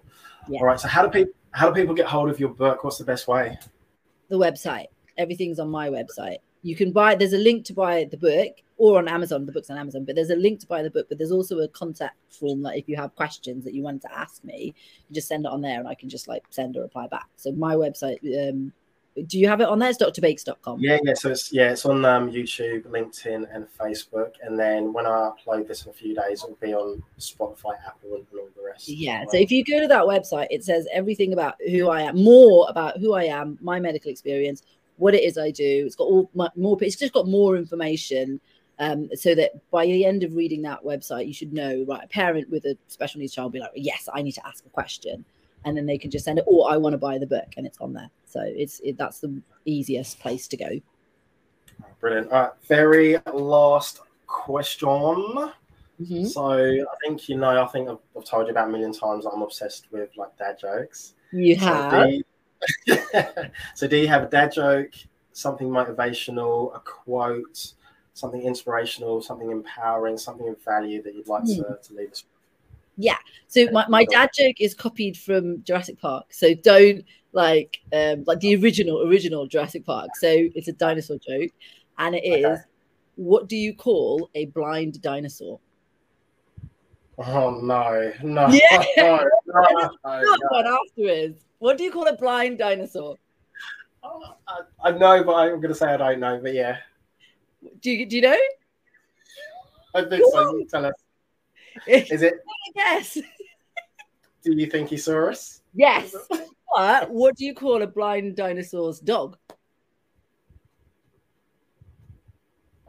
Yeah. 0.48 0.60
All 0.60 0.66
right. 0.66 0.80
So 0.80 0.88
how 0.88 1.02
do 1.02 1.10
people 1.10 1.34
how 1.52 1.70
do 1.70 1.80
people 1.80 1.94
get 1.94 2.06
hold 2.06 2.28
of 2.30 2.38
your 2.38 2.50
book? 2.50 2.84
What's 2.84 2.98
the 2.98 3.04
best 3.04 3.28
way? 3.28 3.58
the 4.28 4.38
website. 4.38 4.86
Everything's 5.16 5.58
on 5.58 5.68
my 5.68 5.88
website. 5.88 6.38
You 6.62 6.76
can 6.76 6.92
buy. 6.92 7.14
There's 7.14 7.32
a 7.32 7.38
link 7.38 7.64
to 7.66 7.72
buy 7.72 8.06
the 8.10 8.16
book, 8.16 8.52
or 8.76 8.98
on 8.98 9.08
Amazon. 9.08 9.46
The 9.46 9.52
book's 9.52 9.70
on 9.70 9.78
Amazon, 9.78 10.04
but 10.04 10.14
there's 10.14 10.30
a 10.30 10.36
link 10.36 10.60
to 10.60 10.66
buy 10.66 10.82
the 10.82 10.90
book. 10.90 11.06
But 11.08 11.18
there's 11.18 11.32
also 11.32 11.58
a 11.60 11.68
contact 11.68 12.16
form 12.30 12.62
Like 12.62 12.78
if 12.78 12.88
you 12.88 12.96
have 12.96 13.14
questions 13.16 13.64
that 13.64 13.74
you 13.74 13.82
want 13.82 14.02
to 14.02 14.16
ask 14.16 14.44
me, 14.44 14.74
you 15.08 15.14
just 15.14 15.28
send 15.28 15.44
it 15.44 15.52
on 15.52 15.60
there, 15.60 15.78
and 15.78 15.88
I 15.88 15.94
can 15.94 16.08
just 16.08 16.28
like 16.28 16.44
send 16.50 16.76
a 16.76 16.80
reply 16.80 17.06
back. 17.08 17.28
So 17.36 17.52
my 17.52 17.74
website. 17.74 18.50
Um, 18.50 18.72
do 19.26 19.38
you 19.38 19.48
have 19.48 19.60
it 19.60 19.68
on 19.68 19.78
there? 19.78 19.90
It's 19.90 19.98
doctorbakes.com. 19.98 20.80
Yeah, 20.80 20.98
yeah. 21.02 21.14
So 21.14 21.30
it's 21.30 21.52
yeah, 21.52 21.70
it's 21.72 21.84
on 21.86 22.04
um, 22.04 22.30
YouTube, 22.30 22.82
LinkedIn, 22.84 23.54
and 23.54 23.66
Facebook. 23.78 24.32
And 24.42 24.58
then 24.58 24.92
when 24.92 25.06
I 25.06 25.30
upload 25.30 25.68
this 25.68 25.84
in 25.84 25.90
a 25.90 25.94
few 25.94 26.14
days, 26.14 26.42
it'll 26.42 26.56
be 26.56 26.74
on 26.74 27.02
Spotify, 27.18 27.74
Apple, 27.86 28.14
and 28.14 28.26
all 28.32 28.48
the 28.56 28.64
rest. 28.64 28.88
Yeah. 28.88 29.24
So 29.30 29.38
if 29.38 29.50
you 29.50 29.64
go 29.64 29.80
to 29.80 29.88
that 29.88 30.04
website, 30.04 30.48
it 30.50 30.64
says 30.64 30.86
everything 30.92 31.32
about 31.32 31.54
who 31.68 31.88
I 31.88 32.02
am, 32.02 32.22
more 32.22 32.66
about 32.68 32.98
who 32.98 33.14
I 33.14 33.24
am, 33.24 33.58
my 33.60 33.80
medical 33.80 34.10
experience, 34.10 34.62
what 34.96 35.14
it 35.14 35.22
is 35.22 35.38
I 35.38 35.50
do. 35.50 35.84
It's 35.86 35.96
got 35.96 36.04
all 36.04 36.30
my, 36.34 36.48
more. 36.56 36.76
It's 36.80 36.96
just 36.96 37.12
got 37.12 37.26
more 37.26 37.56
information, 37.56 38.40
um, 38.78 39.08
so 39.14 39.34
that 39.34 39.52
by 39.70 39.86
the 39.86 40.04
end 40.04 40.22
of 40.22 40.34
reading 40.34 40.62
that 40.62 40.82
website, 40.84 41.26
you 41.26 41.34
should 41.34 41.52
know. 41.52 41.84
Right, 41.88 42.04
a 42.04 42.08
parent 42.08 42.50
with 42.50 42.64
a 42.64 42.76
special 42.88 43.20
needs 43.20 43.34
child 43.34 43.46
will 43.46 43.52
be 43.52 43.60
like, 43.60 43.72
yes, 43.74 44.08
I 44.12 44.22
need 44.22 44.32
to 44.32 44.46
ask 44.46 44.64
a 44.66 44.70
question, 44.70 45.24
and 45.64 45.76
then 45.76 45.86
they 45.86 45.98
can 45.98 46.10
just 46.10 46.24
send 46.24 46.38
it. 46.38 46.44
Or 46.46 46.70
I 46.70 46.76
want 46.76 46.94
to 46.94 46.98
buy 46.98 47.18
the 47.18 47.26
book, 47.26 47.48
and 47.56 47.66
it's 47.66 47.78
on 47.78 47.92
there. 47.92 48.10
So 48.26 48.40
it's 48.44 48.80
it, 48.80 48.96
that's 48.98 49.20
the 49.20 49.40
easiest 49.64 50.20
place 50.20 50.46
to 50.48 50.56
go. 50.56 50.68
Brilliant. 52.00 52.30
All 52.32 52.42
right. 52.42 52.50
Very 52.68 53.16
last 53.32 54.00
question. 54.26 54.88
Mhm. 54.88 56.26
So 56.28 56.50
I 56.52 56.84
think 57.04 57.28
you 57.28 57.36
know. 57.36 57.62
I 57.62 57.66
think 57.66 57.88
I've, 57.88 57.98
I've 58.16 58.24
told 58.24 58.46
you 58.46 58.52
about 58.52 58.68
a 58.68 58.70
million 58.70 58.92
times. 58.92 59.26
I'm 59.26 59.42
obsessed 59.42 59.86
with 59.90 60.10
like 60.16 60.36
dad 60.38 60.58
jokes. 60.60 61.14
You 61.32 61.58
So 61.58 61.90
do 61.90 62.08
you, 62.86 62.96
so 63.74 63.86
do 63.88 63.96
you 63.96 64.08
have 64.08 64.22
a 64.24 64.26
dad 64.28 64.52
joke, 64.52 64.92
something 65.32 65.68
motivational, 65.68 66.74
a 66.74 66.80
quote, 66.80 67.72
something 68.14 68.42
inspirational, 68.42 69.20
something 69.22 69.50
empowering, 69.50 70.16
something 70.18 70.48
of 70.48 70.62
value 70.64 71.02
that 71.02 71.14
you'd 71.14 71.28
like 71.28 71.42
Hmm. 71.42 71.54
to, 71.62 71.78
to 71.82 71.94
leave 71.94 72.12
us 72.12 72.24
with? 72.24 72.37
So 73.48 73.66
my, 73.72 73.86
my 73.88 74.04
dad 74.04 74.30
joke 74.34 74.56
is 74.60 74.74
copied 74.74 75.16
from 75.16 75.62
Jurassic 75.64 75.98
Park. 75.98 76.26
So 76.32 76.54
don't 76.54 77.02
like 77.32 77.78
um 77.92 78.24
like 78.26 78.40
the 78.40 78.54
original 78.56 79.08
original 79.08 79.46
Jurassic 79.46 79.84
Park. 79.84 80.10
So 80.16 80.28
it's 80.30 80.68
a 80.68 80.72
dinosaur 80.72 81.16
joke, 81.18 81.50
and 81.98 82.14
it 82.14 82.24
is 82.24 82.44
Okay. 82.44 82.62
what 83.16 83.48
do 83.48 83.56
you 83.56 83.74
call 83.74 84.30
a 84.34 84.46
blind 84.46 85.00
dinosaur? 85.00 85.60
Oh 87.18 87.50
no, 87.62 88.12
no, 88.22 88.48
Yeah. 88.48 88.84
no, 88.98 89.16
no, 89.46 89.90
Another 90.04 90.38
no. 90.42 90.48
one 90.50 90.66
afterwards. 90.66 91.44
What 91.58 91.78
do 91.78 91.84
you 91.84 91.90
call 91.90 92.06
a 92.06 92.16
blind 92.16 92.58
dinosaur? 92.58 93.16
I, 94.04 94.60
I 94.84 94.90
know, 94.92 95.24
but 95.24 95.34
I'm 95.34 95.56
going 95.60 95.68
to 95.68 95.74
say 95.74 95.86
I 95.86 95.96
don't 95.96 96.20
know. 96.20 96.38
But 96.40 96.54
yeah, 96.54 96.76
Do 97.80 97.90
you 97.90 98.06
do 98.06 98.16
you 98.16 98.22
know? 98.22 98.38
I 99.94 100.04
think 100.04 100.24
so. 100.30 100.40
You 100.56 100.66
tell 100.70 100.86
us. 100.86 100.94
Is 101.86 102.22
it? 102.22 102.34
Yes. 102.74 103.18
Do 104.44 104.52
you 104.54 104.66
think 104.66 104.88
he 104.88 104.96
saw 104.96 105.30
us? 105.30 105.62
Yes. 105.74 106.14
But 106.74 107.10
what 107.10 107.36
do 107.36 107.44
you 107.44 107.54
call 107.54 107.82
a 107.82 107.86
blind 107.86 108.36
dinosaur's 108.36 109.00
dog? 109.00 109.36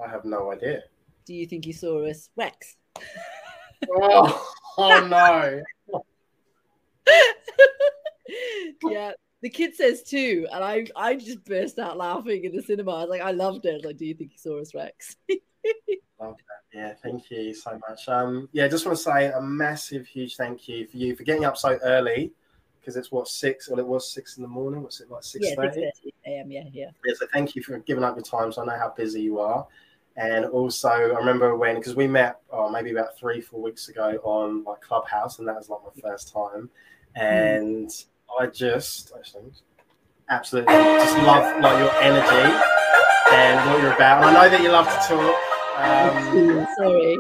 I 0.03 0.07
have 0.07 0.25
no 0.25 0.51
idea. 0.51 0.83
Do 1.25 1.33
you 1.33 1.45
think 1.45 1.65
he 1.65 1.73
saw 1.73 2.05
us? 2.05 2.29
Rex. 2.35 2.77
Oh, 3.91 4.53
oh 4.77 5.07
no. 5.07 5.61
yeah. 8.89 9.11
The 9.41 9.49
kid 9.49 9.75
says 9.75 10.03
too, 10.03 10.47
and 10.51 10.63
I 10.63 10.85
I 10.95 11.15
just 11.15 11.45
burst 11.45 11.79
out 11.79 11.97
laughing 11.97 12.43
in 12.43 12.55
the 12.55 12.61
cinema. 12.61 12.91
I 12.91 13.01
was 13.01 13.09
like, 13.09 13.21
I 13.21 13.31
loved 13.31 13.65
it. 13.65 13.71
I 13.71 13.75
was 13.75 13.85
like, 13.85 13.97
do 13.97 14.05
you 14.05 14.13
think 14.13 14.31
he 14.31 14.37
saw 14.37 14.59
us, 14.59 14.73
Rex? 14.75 15.15
Yeah, 16.73 16.93
thank 17.01 17.31
you 17.31 17.53
so 17.53 17.79
much. 17.89 18.07
Um, 18.07 18.47
yeah, 18.51 18.67
just 18.67 18.85
want 18.85 18.97
to 18.97 19.03
say 19.03 19.31
a 19.31 19.41
massive, 19.41 20.05
huge 20.05 20.35
thank 20.35 20.67
you 20.67 20.87
for 20.87 20.97
you 20.97 21.15
for 21.15 21.23
getting 21.23 21.45
up 21.45 21.57
so 21.57 21.79
early 21.83 22.31
because 22.79 22.95
it's 22.95 23.11
what 23.11 23.27
six, 23.27 23.69
well, 23.69 23.79
it 23.79 23.85
was 23.85 24.11
six 24.11 24.37
in 24.37 24.43
the 24.43 24.49
morning. 24.49 24.83
What's 24.83 25.01
it 25.01 25.09
like 25.09 25.23
six 25.23 25.47
yeah, 25.49 25.55
thirty? 25.55 25.81
6:30 25.81 25.91
a.m. 26.27 26.51
Yeah, 26.51 26.63
yeah. 26.71 26.89
Yeah, 27.05 27.13
so 27.17 27.27
thank 27.33 27.55
you 27.55 27.63
for 27.63 27.79
giving 27.79 28.03
up 28.03 28.15
your 28.15 28.23
time. 28.23 28.51
So 28.51 28.61
I 28.61 28.65
know 28.65 28.77
how 28.77 28.93
busy 28.95 29.21
you 29.21 29.39
are. 29.39 29.65
And 30.15 30.45
also, 30.45 30.89
I 30.89 31.17
remember 31.17 31.55
when, 31.55 31.75
because 31.75 31.95
we 31.95 32.07
met 32.07 32.39
oh, 32.51 32.69
maybe 32.69 32.91
about 32.91 33.17
three, 33.17 33.41
four 33.41 33.61
weeks 33.61 33.89
ago 33.89 34.19
on 34.23 34.63
like 34.63 34.81
Clubhouse, 34.81 35.39
and 35.39 35.47
that 35.47 35.55
was 35.55 35.69
like 35.69 35.79
my 35.83 36.01
first 36.01 36.33
time. 36.33 36.69
And 37.15 37.89
I 38.39 38.47
just, 38.47 39.11
I 39.15 39.19
just 39.19 39.63
absolutely 40.29 40.73
just 40.73 41.17
love 41.19 41.61
like 41.61 41.79
your 41.79 41.93
energy 42.01 42.65
and 43.31 43.69
what 43.69 43.81
you're 43.81 43.93
about. 43.93 44.23
And 44.23 44.37
I 44.37 44.43
know 44.43 44.49
that 44.49 44.61
you 44.61 44.69
love 44.69 44.87
to 44.87 45.07
talk. 45.07 45.48
Um, 45.79 46.67
Sorry. 46.77 47.17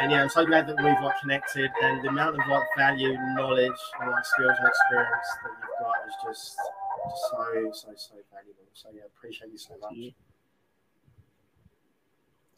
and 0.00 0.10
yeah, 0.12 0.22
I'm 0.22 0.28
so 0.28 0.46
glad 0.46 0.66
that 0.68 0.76
we've 0.76 1.02
like 1.02 1.20
connected, 1.20 1.70
and 1.82 2.02
the 2.04 2.08
amount 2.08 2.38
of 2.40 2.46
like 2.48 2.62
value, 2.76 3.16
knowledge, 3.34 3.72
and 4.00 4.10
like 4.10 4.24
skills 4.24 4.54
and 4.58 4.68
experience 4.68 5.26
that 5.42 5.50
you've 5.60 5.78
got 5.80 5.94
is 6.06 6.14
just, 6.24 6.56
just 6.56 7.22
so, 7.30 7.70
so, 7.72 7.88
so 7.96 8.14
valuable. 8.32 8.64
So 8.74 8.88
yeah, 8.94 9.02
appreciate 9.06 9.50
you 9.50 9.58
so 9.58 9.74
much. 9.80 10.14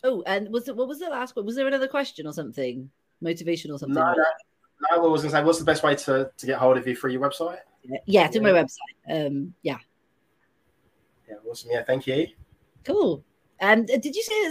Oh, 0.03 0.23
and 0.27 0.51
was 0.51 0.69
it 0.69 0.77
what 0.77 0.89
was 0.89 0.99
the 0.99 1.09
last 1.11 1.37
one? 1.37 1.45
Was 1.47 1.57
there 1.57 1.67
another 1.67 1.89
question 1.89 2.27
or 2.27 2.33
something? 2.33 2.91
Motivation 3.21 3.71
or 3.71 3.79
something? 3.79 3.95
No, 3.95 4.13
no, 4.13 4.15
no. 4.17 4.97
I 4.97 4.99
was 4.99 5.21
going 5.23 5.31
to 5.33 5.39
say, 5.39 5.45
what's 5.45 5.59
the 5.59 5.65
best 5.67 5.83
way 5.83 5.95
to, 5.95 6.31
to 6.37 6.47
get 6.47 6.59
hold 6.59 6.79
of 6.79 6.87
you 6.87 6.97
through 6.97 7.11
your 7.13 7.21
website? 7.21 7.59
Yeah, 8.07 8.29
through 8.29 8.41
my 8.43 8.51
website. 8.53 8.77
Um, 9.27 9.53
yeah, 9.63 9.77
Yeah, 11.29 11.35
awesome. 11.49 11.71
Yeah, 11.73 11.83
thank 11.85 12.07
you. 12.07 12.29
cool. 12.85 13.23
And 13.63 13.91
uh, 13.91 13.99
did 13.99 14.17
you 14.17 14.23
say 14.23 14.43